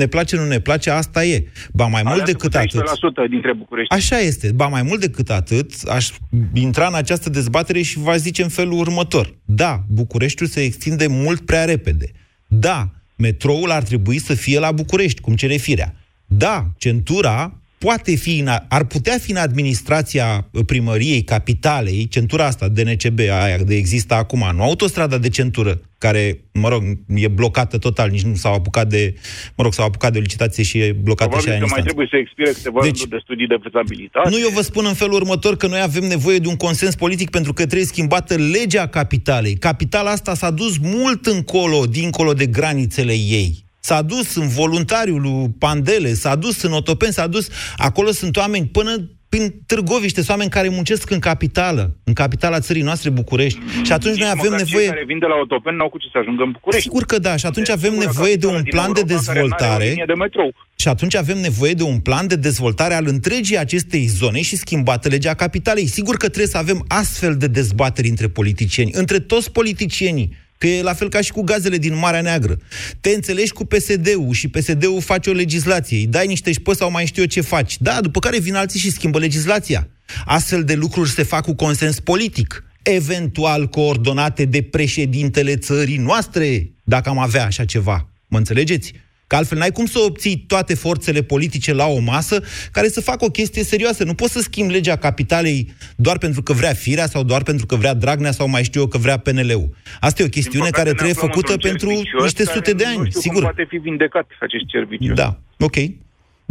[0.00, 1.36] Ne place, nu ne place, asta e.
[1.72, 3.26] Ba mai mult aleasă decât cu atât.
[3.26, 3.94] 16% dintre București.
[3.94, 4.52] Așa este.
[4.52, 6.08] Ba mai mult decât atât, aș
[6.54, 9.34] intra în această dezbatere și v-aș zice în felul următor.
[9.44, 12.06] Da, Bucureștiul se extinde mult prea repede.
[12.46, 15.94] Da, metroul ar trebui să fie la București, cum cere firea.
[16.26, 22.68] Da, centura poate fi, în a- ar putea fi în administrația primăriei capitalei, centura asta,
[22.68, 26.82] DNCB, aia de există acum, nu autostrada de centură, care, mă rog,
[27.14, 29.14] e blocată total, nici nu s-au apucat de,
[29.56, 31.70] mă rog, s-au apucat de o licitație și e blocată și Probabil aia că în
[31.70, 31.84] mai instanță.
[31.84, 34.28] trebuie să expire câteva deci, de studii de fezabilitate.
[34.28, 37.30] Nu, eu vă spun în felul următor că noi avem nevoie de un consens politic
[37.30, 39.54] pentru că trebuie schimbată legea capitalei.
[39.56, 43.64] Capitala asta s-a dus mult încolo, dincolo de granițele ei.
[43.80, 47.48] S-a dus în voluntariul lui Pandele, s-a dus în Otopeni, s-a dus...
[47.76, 52.82] Acolo sunt oameni până prin Târgoviște, sunt oameni care muncesc în capitală, în capitala țării
[52.82, 53.58] noastre, București.
[53.82, 54.84] Și atunci Nici noi avem măcar nevoie...
[54.84, 56.86] Cei care vin de la autopen n-au cu ce să ajungă în București.
[56.88, 59.24] Sigur că da, și atunci avem Singura nevoie de un capitală din plan de Europa
[59.24, 59.88] care n-are o dezvoltare.
[59.88, 60.54] linie de metrou.
[60.76, 65.08] Și atunci avem nevoie de un plan de dezvoltare al întregii acestei zone și schimbată
[65.08, 65.86] legea capitalei.
[65.86, 70.36] Sigur că trebuie să avem astfel de dezbateri între politicieni, între toți politicienii.
[70.60, 72.58] Că e la fel ca și cu gazele din Marea Neagră.
[73.00, 77.06] Te înțelegi cu PSD-ul și PSD-ul face o legislație, îi dai niște șpă sau mai
[77.06, 77.76] știu eu ce faci.
[77.78, 79.88] Da, după care vin alții și schimbă legislația.
[80.24, 87.08] Astfel de lucruri se fac cu consens politic, eventual coordonate de președintele țării noastre, dacă
[87.08, 88.08] am avea așa ceva.
[88.26, 88.92] Mă înțelegeți?
[89.30, 92.36] Că altfel n-ai cum să obții toate forțele politice la o masă
[92.72, 94.04] care să facă o chestie serioasă.
[94.04, 97.76] Nu poți să schimbi legea capitalei doar pentru că vrea Firea sau doar pentru că
[97.76, 99.68] vrea Dragnea sau mai știu eu că vrea PNL-ul.
[100.00, 102.22] Asta e o chestiune Din păcate, care ne trebuie aflăm făcută într-un pentru cerc vicios
[102.22, 103.42] niște care sute de ani, nu știu sigur.
[103.42, 105.16] Cum poate fi vindecat acest cerc vicios.
[105.22, 105.28] Da,
[105.68, 105.76] ok.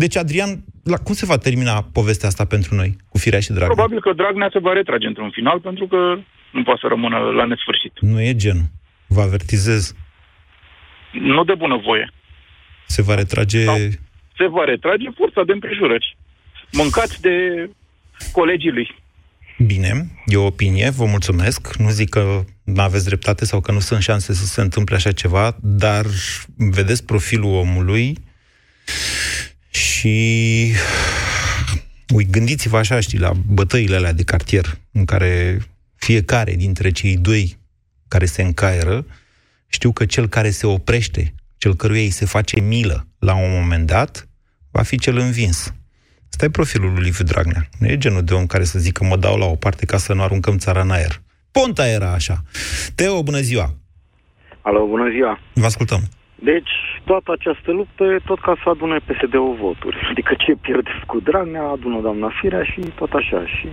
[0.03, 0.49] Deci, Adrian,
[0.83, 3.75] la, cum se va termina povestea asta pentru noi, cu Firea și Dragnea?
[3.75, 5.99] Probabil că Dragnea se va retrage într-un final pentru că
[6.51, 7.93] nu poate să rămână la nesfârșit.
[7.99, 8.67] Nu e genul.
[9.07, 9.81] Vă avertizez.
[11.11, 12.05] Nu de bună voie.
[12.89, 13.65] Se va retrage...
[14.37, 16.17] Se va retrage forța de împrejurări.
[16.71, 17.35] Mâncați de
[18.31, 18.95] colegii lui.
[19.57, 21.75] Bine, e o opinie, vă mulțumesc.
[21.75, 25.11] Nu zic că nu aveți dreptate sau că nu sunt șanse să se întâmple așa
[25.11, 26.05] ceva, dar
[26.55, 28.17] vedeți profilul omului
[29.69, 30.17] și
[32.13, 35.61] Ui, gândiți-vă așa, știi, la bătăile alea de cartier, în care
[35.95, 37.57] fiecare dintre cei doi
[38.07, 39.05] care se încaieră,
[39.67, 43.85] știu că cel care se oprește, cel căruia îi se face milă la un moment
[43.87, 44.27] dat,
[44.71, 45.73] va fi cel învins.
[46.29, 47.61] Asta e profilul lui Liviu Dragnea.
[47.79, 50.13] Nu e genul de om care să zică mă dau la o parte ca să
[50.13, 51.13] nu aruncăm țara în aer.
[51.51, 52.35] Ponta era așa.
[52.95, 53.67] Teo, bună ziua!
[54.61, 55.39] Alo, bună ziua!
[55.53, 56.01] Vă ascultăm.
[56.35, 59.97] Deci, toată această luptă e tot ca să adune PSD-ul voturi.
[60.11, 63.45] Adică ce pierdeți cu Dragnea, adună doamna Firea și tot așa.
[63.45, 63.67] Și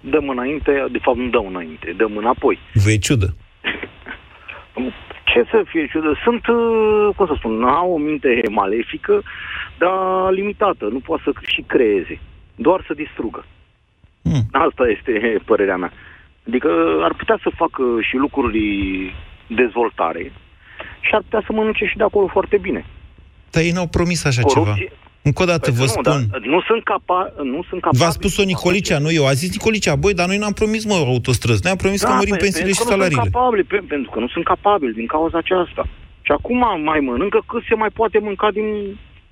[0.00, 2.58] dăm înainte, de fapt nu dăm înainte, dăm înapoi.
[2.72, 3.36] Vă e ciudă.
[5.34, 6.12] Ce să fie ciudă?
[6.24, 9.22] Sunt, uh, cum să spun, au o minte malefică,
[9.78, 10.84] dar limitată.
[10.92, 12.20] Nu poate să și creeze.
[12.54, 13.44] Doar să distrugă.
[14.22, 14.42] Hmm.
[14.52, 15.12] Asta este
[15.50, 15.92] părerea mea.
[16.48, 16.68] Adică
[17.02, 18.60] ar putea să facă și lucruri
[19.46, 20.32] dezvoltare
[21.00, 22.84] și ar putea să mănânce și de acolo foarte bine.
[23.50, 24.94] Dar ei n-au promis așa Corupție- ceva.
[25.28, 26.02] Încă o dată Păi vă nu, spun.
[26.02, 28.02] dar nu sunt, capa- nu sunt capabili.
[28.04, 29.26] V-a spus-o Nicolicea, nu eu.
[29.26, 31.60] A zis Nicolicea, băi, dar noi n-am promis, mă, autostrăzi.
[31.62, 33.22] Noi am promis că mărim pe- pensiile și pentru că nu salariile.
[33.22, 35.82] Sunt capabili, pe, pentru că nu sunt capabili din cauza aceasta.
[36.26, 36.58] Și acum
[36.90, 38.68] mai mănâncă cât se mai poate mânca din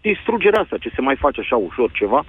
[0.00, 2.20] distrugerea asta, ce se mai face așa ușor ceva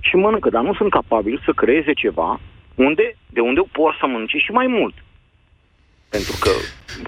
[0.00, 2.40] și mănâncă, dar nu sunt capabili să creeze ceva
[2.74, 4.94] unde, de unde pot să mănânce și mai mult.
[6.14, 6.50] Pentru că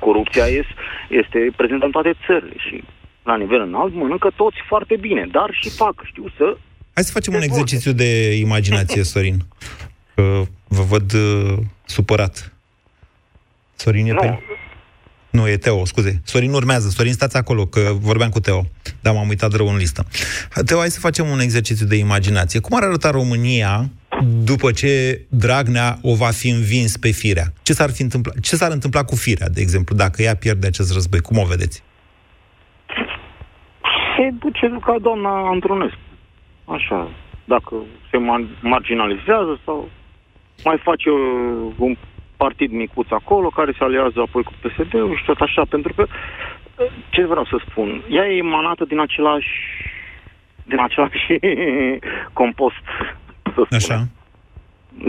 [0.07, 0.75] corupția este,
[1.09, 2.83] este prezentă în toate țările și
[3.31, 6.57] la nivel înalt mănâncă toți foarte bine, dar și fac, știu să
[6.95, 7.63] Hai să facem un dezvolte.
[7.63, 9.39] exercițiu de imaginație, Sorin.
[10.15, 12.53] Că vă văd uh, supărat.
[13.77, 14.21] Sorin e Nu.
[14.21, 14.39] pe...
[15.31, 16.21] Nu, e Teo, scuze.
[16.25, 16.89] Sorin urmează.
[16.89, 18.67] Sorin, stați acolo, că vorbeam cu Teo.
[19.01, 20.07] Dar m-am uitat rău în listă.
[20.65, 22.61] Teo, hai să facem un exercițiu de imaginație.
[22.61, 23.91] Cum ar arăta România
[24.45, 27.53] după ce Dragnea o va fi învins pe firea?
[27.63, 28.33] Ce s-ar, fi întâmpla...
[28.41, 31.21] ce s-ar întâmpla cu firea, de exemplu, dacă ea pierde acest război?
[31.21, 31.83] Cum o vedeți?
[34.21, 35.99] Se duce ca doamna Antonescu.
[36.65, 37.09] Așa,
[37.45, 37.75] dacă
[38.11, 39.89] se mar- marginalizează sau
[40.65, 41.97] mai face uh, un
[42.37, 46.87] partid micuț acolo care se aliază apoi cu PSD-ul și tot așa, pentru că uh,
[47.11, 49.49] ce vreau să spun, ea e emanată din același
[50.65, 51.27] din același
[52.41, 52.85] compost,
[53.43, 53.77] să spun.
[53.77, 54.07] Așa.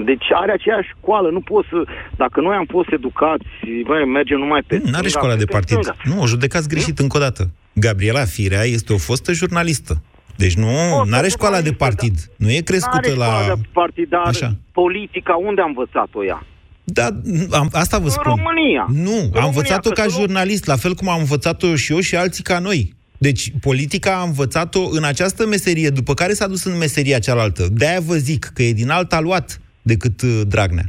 [0.04, 1.84] Deci are aceeași școală, nu poți să...
[2.16, 3.48] Dacă noi am fost educați,
[3.86, 5.78] băi, mergem numai pe Nu are stânga, școala de pe partid.
[5.78, 5.98] stânga.
[6.04, 7.50] Nu, o judecați greșit încă o dată.
[7.74, 10.02] Gabriela Firea este o fostă jurnalistă.
[10.36, 10.68] Deci nu
[11.12, 12.30] are școala de partid.
[12.38, 13.26] Nu e crescută N-are la...
[13.26, 14.56] școală de partid, dar Așa.
[14.72, 16.46] politica, unde a învățat-o ea?
[16.84, 17.08] Da,
[17.52, 18.24] am, asta vă În spun.
[18.36, 18.86] România.
[18.90, 21.76] Nu, În am România, învățat-o că ca să luăm- jurnalist, la fel cum am învățat-o
[21.76, 22.94] și eu și alții ca noi.
[23.18, 27.68] Deci, politica a învățat-o în această meserie, după care s-a dus în meseria cealaltă.
[27.72, 30.84] De-aia vă zic că e din alt aluat decât uh, Dragnea.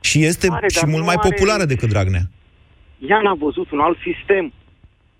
[0.00, 2.30] Și este Are, și dar mult nu mai are- populară decât Dragnea.
[3.08, 4.52] Ea n-a văzut un alt sistem.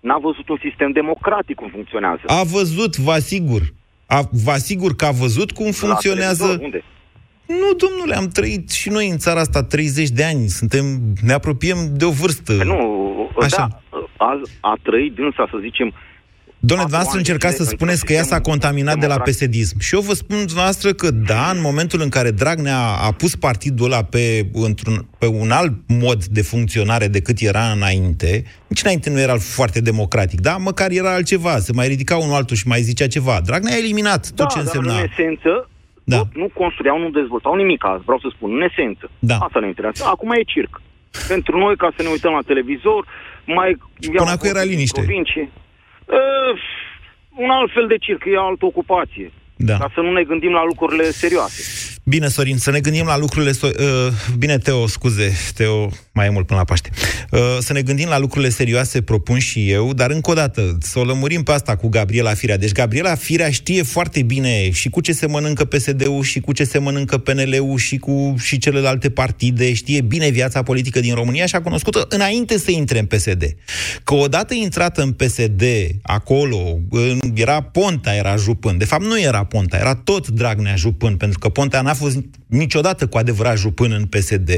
[0.07, 2.21] N-a văzut un sistem democratic cum funcționează.
[2.27, 3.61] A văzut, vă asigur.
[4.05, 6.43] A, vă asigur că a văzut cum La funcționează...
[6.43, 6.83] televizor, Unde?
[7.45, 10.47] Nu, domnule, am trăit și noi în țara asta 30 de ani.
[10.47, 10.85] Suntem,
[11.21, 12.53] ne apropiem de o vârstă.
[12.57, 12.79] Păi Nu,
[13.41, 13.67] Așa.
[13.67, 15.93] da, a, a trăit dânsa, să zicem,
[16.65, 18.97] Domnule, Patru dumneavoastră ani de încercați să zile spuneți că într-un ea s-a sistem contaminat
[19.03, 19.33] de la democratic.
[19.33, 19.79] pesedism.
[19.79, 23.85] Și eu vă spun dumneavoastră că da, în momentul în care Dragnea a pus partidul
[23.85, 24.23] ăla pe,
[24.53, 28.31] într-un, pe un alt mod de funcționare decât era înainte,
[28.67, 30.57] nici înainte nu era foarte democratic, da?
[30.57, 33.35] Măcar era altceva, se mai ridica unul altul și mai zicea ceva.
[33.45, 34.93] Dragnea a eliminat tot da, ce însemna.
[34.93, 35.69] dar în esență,
[36.03, 36.17] Da.
[36.17, 39.09] Tot nu construiau, nu dezvoltau nimic, vreau să spun, în esență.
[39.19, 39.37] Da.
[39.37, 40.11] Asta ne interesează.
[40.11, 40.81] Acum e circ.
[41.27, 43.01] Pentru noi, ca să ne uităm la televizor,
[43.45, 43.77] mai...
[44.17, 45.01] Până acum era liniște.
[45.01, 45.51] Provincie.
[46.05, 46.59] Uh,
[47.35, 49.31] un alt fel de circ, e altă ocupație.
[49.65, 49.77] Da.
[49.77, 51.61] Ca să nu ne gândim la lucrurile serioase.
[52.05, 53.51] Bine, Sorin, să ne gândim la lucrurile...
[53.51, 56.89] So- uh, bine, Teo, scuze, Teo, mai e mult până la Paște.
[57.31, 60.99] Uh, să ne gândim la lucrurile serioase, propun și eu, dar încă o dată, să
[60.99, 62.57] o lămurim pe asta cu Gabriela Firea.
[62.57, 66.63] Deci Gabriela Firea știe foarte bine și cu ce se mănâncă PSD-ul, și cu ce
[66.63, 71.55] se mănâncă PNL-ul, și cu și celelalte partide, știe bine viața politică din România și
[71.55, 73.55] a cunoscut înainte să intre în PSD.
[74.03, 75.63] Că odată intrată în PSD,
[76.01, 78.77] acolo, în, era Ponta, era jupân.
[78.77, 83.07] De fapt, nu era Ponta, era tot Dragnea jupân, pentru că Ponta n-a fost niciodată
[83.07, 84.51] cu adevărat jupân în PSD,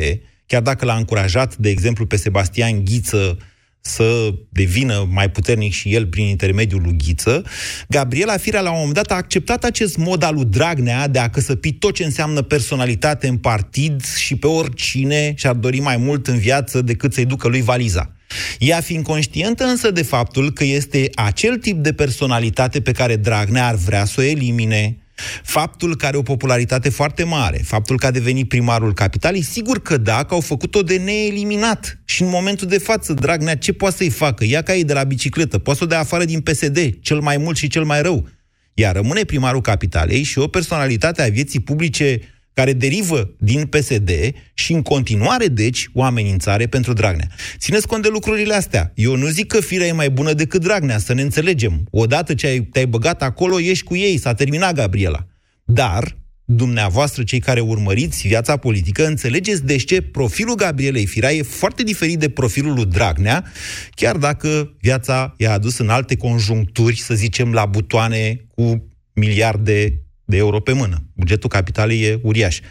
[0.45, 3.37] chiar dacă l-a încurajat, de exemplu, pe Sebastian Ghiță
[3.81, 7.43] să devină mai puternic și el prin intermediul lui Ghiță,
[7.87, 11.29] Gabriela Firea la un moment dat a acceptat acest mod al lui Dragnea de a
[11.29, 16.37] căsăpi tot ce înseamnă personalitate în partid și pe oricine și-ar dori mai mult în
[16.37, 18.14] viață decât să-i ducă lui valiza.
[18.59, 23.67] Ea fiind conștientă însă de faptul că este acel tip de personalitate pe care Dragnea
[23.67, 24.97] ar vrea să o elimine,
[25.43, 29.97] Faptul că are o popularitate foarte mare, faptul că a devenit primarul capitalei, sigur că
[29.97, 31.99] da, că au făcut-o de neeliminat.
[32.05, 34.45] Și în momentul de față, Dragnea, ce poate să-i facă?
[34.45, 37.37] Ia ca ei de la bicicletă, poate să o dea afară din PSD, cel mai
[37.37, 38.27] mult și cel mai rău.
[38.73, 42.19] Iar rămâne primarul capitalei și o personalitate a vieții publice
[42.55, 44.09] care derivă din PSD
[44.53, 47.27] și în continuare, deci, o amenințare pentru Dragnea.
[47.57, 48.91] Țineți cont de lucrurile astea.
[48.95, 51.87] Eu nu zic că firea e mai bună decât Dragnea, să ne înțelegem.
[51.91, 55.27] Odată ce ai, te-ai băgat acolo, ești cu ei, s-a terminat Gabriela.
[55.63, 61.83] Dar, dumneavoastră, cei care urmăriți viața politică, înțelegeți de ce profilul Gabrielei Firea e foarte
[61.83, 63.45] diferit de profilul lui Dragnea,
[63.89, 70.37] chiar dacă viața i-a adus în alte conjuncturi, să zicem, la butoane cu miliarde de
[70.37, 70.95] euro pe mână.
[71.15, 72.59] Bugetul capitalei e uriaș.
[72.59, 72.63] 0372069599,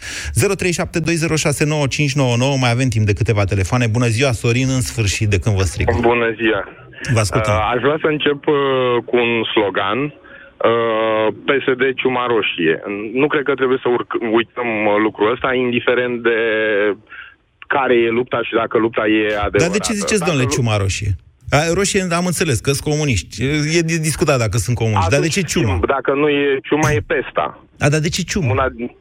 [2.61, 3.86] mai avem timp de câteva telefoane.
[3.86, 6.00] Bună ziua, Sorin, în sfârșit, de când vă strig.
[6.00, 6.64] Bună ziua.
[7.12, 7.55] Vă ascultăm.
[7.55, 8.55] Uh, aș vrea să încep uh,
[9.09, 9.98] cu un slogan.
[10.70, 12.76] Uh, PSD Ciuma Roșie.
[13.20, 16.38] Nu cred că trebuie să urc- uităm uh, lucrul ăsta, indiferent de
[17.74, 19.57] care e lupta și dacă lupta e adevărată.
[19.64, 21.12] Dar de ce ziceți, Dacă domnule, lu- ciuma roșie?
[21.51, 23.45] A, roșie am înțeles, că sunt comuniști.
[23.78, 25.11] E de discutat dacă sunt comuniști.
[25.11, 25.66] Dar de ce ciuma?
[25.68, 27.64] Schimb, Dacă nu e ciuma, e pesta.
[27.78, 28.51] A, dar de ce ciuma?
[28.51, 28.97] Una din-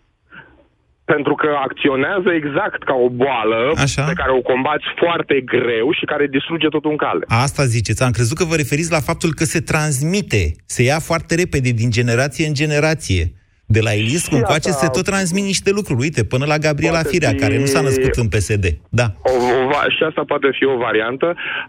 [1.06, 4.04] Pentru că acționează exact ca o boală Așa.
[4.04, 7.24] pe care o combați foarte greu și care distruge tot în cale.
[7.28, 8.04] Asta ziceți.
[8.04, 11.90] Am crezut că vă referiți la faptul că se transmite, se ia foarte repede din
[11.90, 13.24] generație în generație.
[13.66, 16.00] De la Iliescu Și încoace asta- se tot transmit niște lucruri.
[16.06, 18.66] Uite, până la Gabriela Poate Firea, fi- care nu s-a născut în PSD.
[19.00, 19.08] Da.
[19.32, 19.34] O,
[19.64, 21.28] o, va- și asta poate fi o variantă.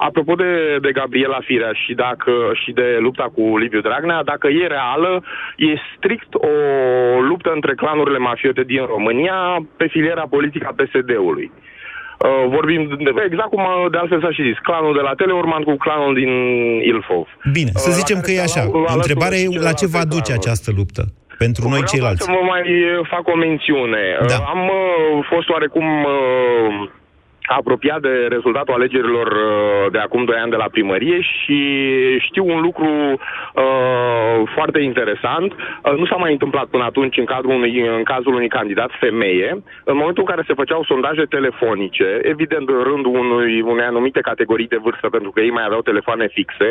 [0.08, 0.50] Apropo de,
[0.84, 2.32] de Gabriela Firea și, dacă,
[2.62, 5.12] și de lupta cu Liviu Dragnea, dacă e reală,
[5.56, 6.52] e strict o
[7.30, 9.36] luptă între clanurile mafiote din România
[9.76, 11.48] pe filiera politică a PSD-ului.
[11.54, 15.62] Uh, vorbim de, exact cum uh, de altfel s-a și zis, clanul de la Teleorman
[15.68, 16.32] cu clanul din
[16.92, 17.26] Ilfov.
[17.52, 18.60] Bine, să Uh, la zicem care că e se așa.
[18.60, 20.46] alau- alături Întrebarea e și la ce va celelalte duce clanuri.
[20.46, 21.02] această luptă
[21.38, 22.24] pentru noi Vreau ceilalți.
[22.24, 24.04] să vă mai uh, fac o mențiune.
[24.26, 24.38] Da.
[24.40, 26.88] Uh, Am uh, fost oarecum uh,
[27.46, 31.58] apropiat de rezultatul alegerilor uh, de acum 2 ani de la primărie și
[32.18, 32.90] știu un lucru
[33.54, 35.52] uh, foarte interesant.
[35.52, 39.62] Uh, nu s-a mai întâmplat până atunci în, cadrul unui, în cazul unui candidat femeie.
[39.84, 44.72] În momentul în care se făceau sondaje telefonice, evident în rândul unui, unei anumite categorii
[44.74, 46.68] de vârstă, pentru că ei mai aveau telefoane fixe,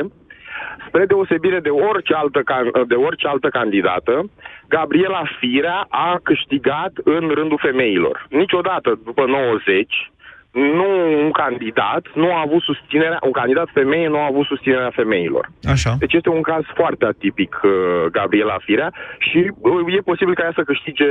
[0.87, 4.29] spre deosebire de orice altă, can- de orice altă candidată,
[4.67, 8.25] Gabriela Firea a câștigat în rândul femeilor.
[8.29, 10.11] Niciodată după 90
[10.53, 10.87] nu
[11.25, 15.49] un candidat nu a avut susținerea, un candidat femeie nu a avut susținerea femeilor.
[15.63, 15.91] Așa.
[15.99, 17.71] Deci este un caz foarte atipic, uh,
[18.11, 21.09] Gabriela Firea, și uh, e posibil ca ea să câștige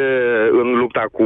[0.61, 1.25] în lupta cu,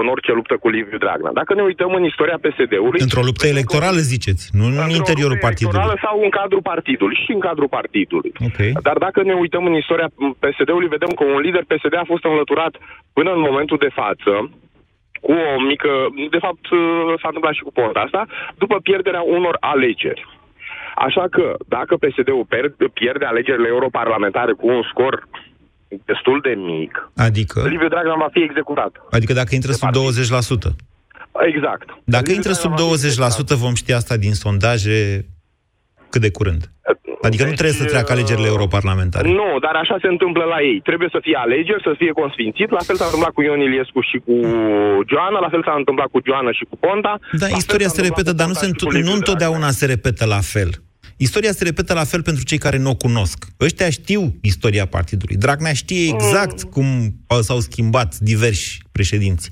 [0.00, 1.32] în orice luptă cu Liviu Dragnea.
[1.40, 3.00] Dacă ne uităm în istoria PSD-ului...
[3.00, 5.78] Într-o luptă electorală, ziceți, nu în Într-o interiorul luptă partidului.
[5.78, 8.32] electorală sau în cadrul partidului, și în cadrul partidului.
[8.48, 8.70] Okay.
[8.88, 10.08] Dar dacă ne uităm în istoria
[10.42, 12.72] PSD-ului, vedem că un lider PSD a fost înlăturat
[13.12, 14.32] până în momentul de față,
[15.20, 15.90] cu o mică...
[16.30, 16.64] De fapt,
[17.20, 18.26] s-a întâmplat și cu Ponta asta,
[18.62, 20.26] după pierderea unor alegeri.
[21.06, 25.28] Așa că, dacă PSD-ul per- pierde alegerile europarlamentare cu un scor
[26.04, 27.68] destul de mic, Adică?
[27.68, 28.92] Liviu Dragnea va fi executat.
[29.10, 30.74] Adică dacă intră sub 20%.
[31.40, 31.88] Exact.
[32.04, 32.76] Dacă intră sub 20%,
[33.64, 35.24] vom ști asta din sondaje
[36.10, 36.62] cât de curând.
[37.22, 39.28] Adică nu trebuie să treacă alegerile europarlamentare.
[39.40, 40.80] Nu, dar așa se întâmplă la ei.
[40.88, 42.70] Trebuie să fie alegeri, să fie consfințit.
[42.78, 44.34] La fel s-a întâmplat cu Ion Iliescu și cu
[45.10, 47.12] Joana, la fel s-a întâmplat cu Joana și cu Ponta.
[47.20, 48.78] Da, La fel istoria s-a se întâmplat repetă, cu dar nu, Ponta se, și cu
[48.84, 49.22] întu- Liviu nu Dragnea.
[49.22, 50.70] întotdeauna se repetă la fel.
[51.26, 53.38] Istoria se repetă la fel pentru cei care nu o cunosc.
[53.60, 55.36] Ăștia știu istoria partidului.
[55.36, 56.70] Dragnea știe exact mm.
[56.70, 56.86] cum
[57.40, 59.46] s-au schimbat diversi președinți.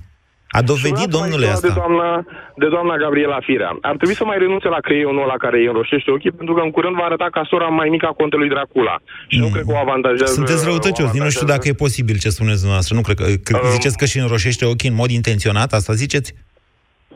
[0.48, 1.66] A dovedit, Sunat domnule, mai asta.
[1.68, 2.24] De doamna,
[2.56, 3.78] de doamna Gabriela Firea.
[3.80, 6.70] Ar trebui să mai renunțe la creionul ăla care îi înroșește ochii, pentru că în
[6.70, 8.96] curând va arăta ca sora mai mică a contelui Dracula.
[9.28, 10.32] Și nu cred că o avantajează...
[10.32, 12.94] Sunteți răutăcios, nu știu dacă e posibil ce spuneți dumneavoastră.
[12.96, 13.24] Nu cred că...
[13.42, 13.70] că Um.
[13.70, 16.34] ziceți că și înroșește ochii în mod intenționat, asta ziceți?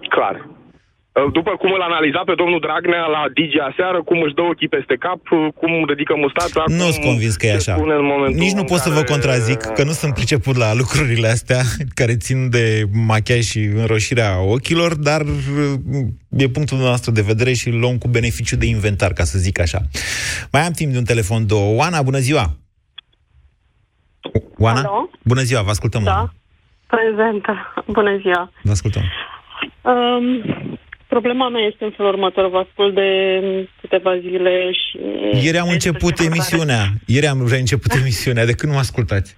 [0.09, 0.49] Clar.
[1.33, 4.97] După cum îl analiza pe domnul Dragnea la Digi aseară, cum își dă ochii peste
[4.97, 5.21] cap,
[5.61, 6.63] cum ridică mustața...
[6.67, 7.75] Nu cum sunt convins că e se așa.
[7.79, 10.57] spune în momentul Nici nu în pot să vă care- contrazic, că nu sunt priceput
[10.57, 11.61] la lucrurile astea
[12.01, 15.21] care țin de machiaj și înroșirea ochilor, dar
[16.29, 19.61] e punctul nostru de vedere și îl luăm cu beneficiu de inventar, ca să zic
[19.61, 19.81] așa.
[20.53, 21.75] Mai am timp de un telefon, două.
[21.77, 22.57] Oana, bună ziua!
[24.59, 24.79] Oana?
[24.81, 25.11] Alo?
[25.23, 26.03] Bună ziua, vă ascultăm.
[26.03, 26.11] Da.
[26.11, 26.33] Oana.
[26.87, 27.53] Prezentă.
[27.87, 28.53] Bună ziua.
[28.63, 29.03] Vă ascultăm.
[29.83, 30.70] Um,
[31.15, 32.45] problema mea este în felul următor.
[32.51, 33.09] Vă ascult de
[33.81, 34.99] câteva zile și...
[35.45, 36.83] Ieri am început emisiunea.
[37.07, 38.45] Ieri am reînceput emisiunea.
[38.47, 39.37] De când nu mă ascultați?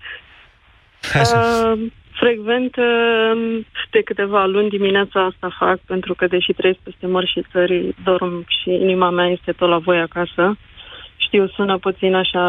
[1.14, 1.72] Uh,
[2.22, 7.44] frecvent uh, de câteva luni dimineața asta fac, pentru că deși trăiesc peste mări și
[7.52, 10.58] țări, dorm și inima mea este tot la voi acasă.
[11.16, 12.44] Știu, sună puțin așa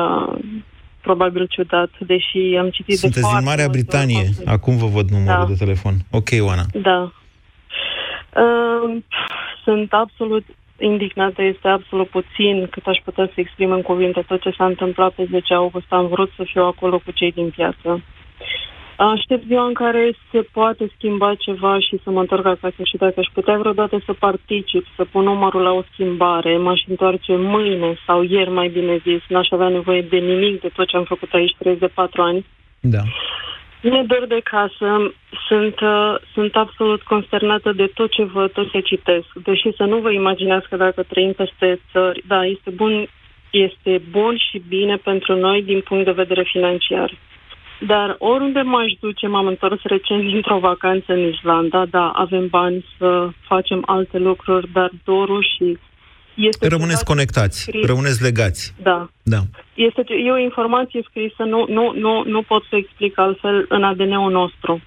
[1.02, 4.18] probabil ciudat, deși am citit de Sunteți foarte din Marea multe Britanie.
[4.18, 4.46] ori.
[4.46, 5.54] Acum vă văd numărul Da.
[5.54, 5.94] de telefon.
[6.12, 6.66] Ok, Oana.
[6.74, 7.12] Da.
[8.36, 9.02] Uh,
[9.64, 10.46] sunt absolut
[10.80, 15.14] indignată, este absolut puțin cât aș putea să exprim în cuvinte tot ce s-a întâmplat
[15.14, 15.86] pe 10 august.
[15.90, 18.02] Am vrut să fiu acolo cu cei din piață.
[18.98, 23.14] Aștept ziua în care se poate schimba ceva și să mă întorc acasă și dacă
[23.20, 28.24] aș putea vreodată să particip, să pun numărul la o schimbare, m-aș întoarce mâine sau
[28.24, 31.56] ieri, mai bine zis, n-aș avea nevoie de nimic de tot ce am făcut aici
[31.58, 32.46] 3 de 4 ani.
[32.80, 33.02] Da.
[33.84, 35.14] Mi-e dor de casă,
[35.48, 39.28] sunt, uh, sunt absolut consternată de tot ce văd, tot ce citesc.
[39.44, 43.08] Deși să nu vă imaginați că dacă trăim peste țări, da, este bun,
[43.52, 47.12] este bun și bine pentru noi din punct de vedere financiar.
[47.88, 53.30] Dar oriunde m-aș duce, m-am întors recent dintr-o vacanță în Islanda, da, avem bani să
[53.42, 55.78] facem alte lucruri, dar dorul și
[56.36, 57.86] este Rămâneți ceva conectați, scris.
[57.86, 58.74] rămâneți legați.
[58.84, 59.40] Da, Da.
[59.74, 64.32] este e o informație scrisă, nu, nu, nu, nu pot să explic altfel în ADN-ul
[64.32, 64.82] nostru.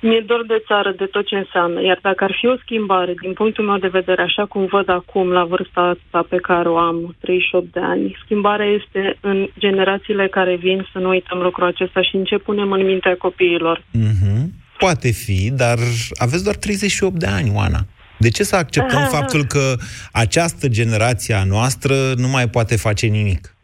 [0.00, 1.82] Mi-e dor de țară, de tot ce înseamnă.
[1.82, 5.28] Iar dacă ar fi o schimbare, din punctul meu de vedere, așa cum văd acum,
[5.28, 10.56] la vârsta asta pe care o am, 38 de ani, schimbarea este în generațiile care
[10.56, 13.84] vin să nu uităm lucrul acesta și în ce punem în mintea copiilor.
[13.90, 14.52] Mhm.
[14.78, 15.78] Poate fi, dar
[16.14, 17.78] aveți doar 38 de ani, Oana.
[18.24, 19.06] De ce să acceptăm Aha.
[19.16, 19.76] faptul că
[20.12, 23.54] această generație a noastră nu mai poate face nimic?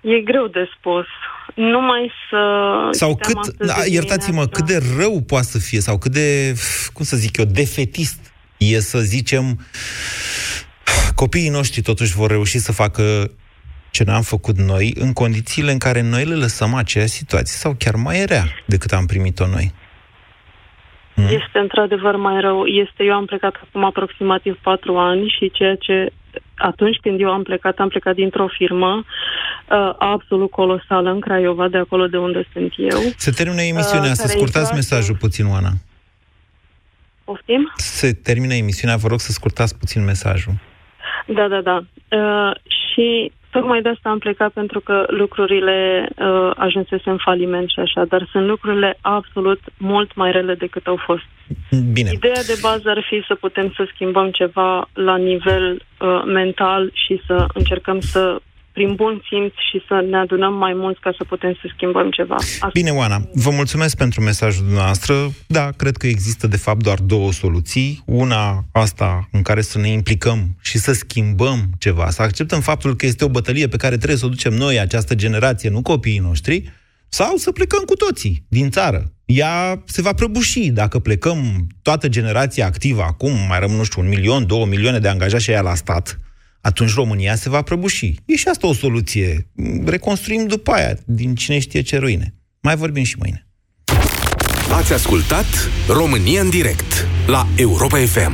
[0.00, 1.06] E greu de spus.
[1.54, 2.38] Numai să...
[2.90, 6.12] Sau citeam cât, astăzi da, de iertați-mă, cât de rău poate să fie, sau cât
[6.12, 6.54] de,
[6.92, 9.66] cum să zic eu, defetist e să zicem,
[11.14, 13.30] copiii noștri totuși vor reuși să facă
[13.90, 17.94] ce n-am făcut noi, în condițiile în care noi le lăsăm aceeași situație, sau chiar
[17.94, 19.72] mai rea decât am primit-o noi.
[21.28, 22.64] Este într-adevăr mai rău.
[22.64, 26.12] Este, eu am plecat acum aproximativ patru ani și ceea ce
[26.54, 31.78] atunci când eu am plecat, am plecat dintr-o firmă uh, absolut colosală în Craiova, de
[31.78, 33.00] acolo de unde sunt eu.
[33.16, 35.70] Se termină emisiunea, Uh, să care scurtați intra- mesajul puțin, Oana.
[37.24, 37.72] Poftim?
[37.76, 40.52] Se termină emisiunea, vă rog să scurtați puțin mesajul.
[41.26, 41.84] Da, da, da.
[42.16, 47.80] Uh, și tocmai de asta am plecat pentru că lucrurile uh, ajunsese în faliment și
[47.80, 51.24] așa, dar sunt lucrurile absolut mult mai rele decât au fost.
[51.92, 52.10] Bine.
[52.12, 57.20] Ideea de bază ar fi să putem să schimbăm ceva la nivel uh, mental și
[57.26, 58.40] să încercăm să,
[58.72, 62.34] prin bun simț și să ne adunăm mai mulți ca să putem să schimbăm ceva.
[62.34, 65.14] Asta Bine, Oana, vă mulțumesc pentru mesajul dumneavoastră.
[65.46, 68.02] Da, cred că există de fapt doar două soluții.
[68.06, 73.06] Una, asta în care să ne implicăm și să schimbăm ceva, să acceptăm faptul că
[73.06, 76.72] este o bătălie pe care trebuie să o ducem noi, această generație, nu copiii noștri,
[77.08, 79.12] sau să plecăm cu toții din țară.
[79.24, 84.08] Ea se va prăbuși dacă plecăm toată generația activă acum, mai rămân, nu știu, un
[84.08, 86.20] milion, două milioane de angajați și aia la stat,
[86.60, 88.14] atunci România se va prăbuși.
[88.24, 89.46] E și asta o soluție.
[89.84, 92.34] Reconstruim după aia, din cine știe ce ruine.
[92.60, 93.46] Mai vorbim și mâine.
[94.72, 95.46] Ați ascultat
[95.88, 98.32] România în direct la Europa FM.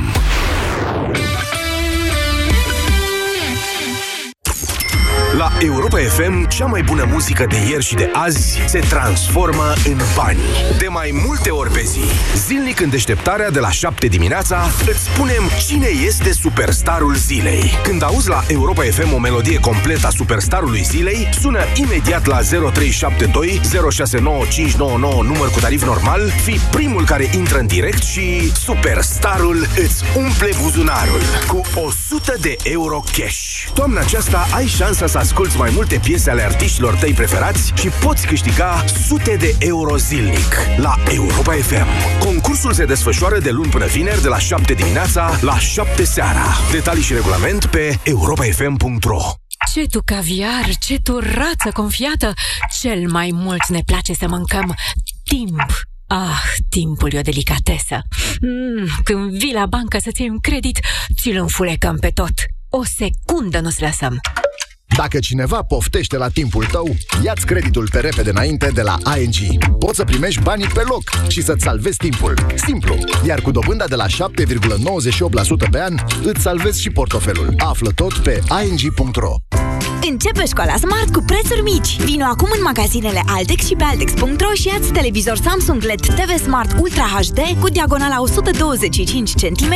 [5.37, 9.97] La Europa FM, cea mai bună muzică de ieri și de azi se transformă în
[10.15, 10.39] bani.
[10.77, 11.99] De mai multe ori pe zi.
[12.35, 17.71] Zilnic în deșteptarea de la 7 dimineața, îți spunem cine este superstarul zilei.
[17.83, 22.39] Când auzi la Europa FM o melodie completă a superstarului zilei, sună imediat la
[22.71, 23.61] 0372
[23.91, 30.49] 069599 număr cu tarif normal, fi primul care intră în direct și superstarul îți umple
[30.61, 33.67] buzunarul cu 100 de euro cash.
[33.73, 38.27] Toamna aceasta ai șansa să asculti mai multe piese ale artiștilor tăi preferați și poți
[38.27, 41.87] câștiga sute de euro zilnic la Europa FM.
[42.19, 46.45] Concursul se desfășoară de luni până vineri de la 7 dimineața la 7 seara.
[46.71, 49.19] Detalii și regulament pe europafm.ro
[49.73, 52.33] Ce tu caviar, ce tu rață confiată,
[52.81, 54.75] cel mai mult ne place să mâncăm
[55.23, 55.65] timp.
[56.07, 58.01] Ah, timpul e o delicatesă.
[58.41, 60.79] Mm, când vii la bancă să-ți iei un credit,
[61.21, 62.33] ți-l înfulecăm pe tot.
[62.69, 64.19] O secundă nu-ți lăsăm.
[64.97, 69.63] Dacă cineva poftește la timpul tău, ia-ți creditul pe repede înainte de la ING.
[69.79, 72.33] Poți să primești banii pe loc și să-ți salvezi timpul.
[72.55, 72.97] Simplu.
[73.25, 74.09] Iar cu dobânda de la 7,98%
[75.71, 77.53] pe an, îți salvezi și portofelul.
[77.57, 79.35] Află tot pe ing.ro
[80.09, 82.01] Începe școala Smart cu prețuri mici.
[82.01, 86.79] Vino acum în magazinele Altex și pe Altex.ro și ia televizor Samsung LED TV Smart
[86.79, 89.73] Ultra HD cu diagonala 125 cm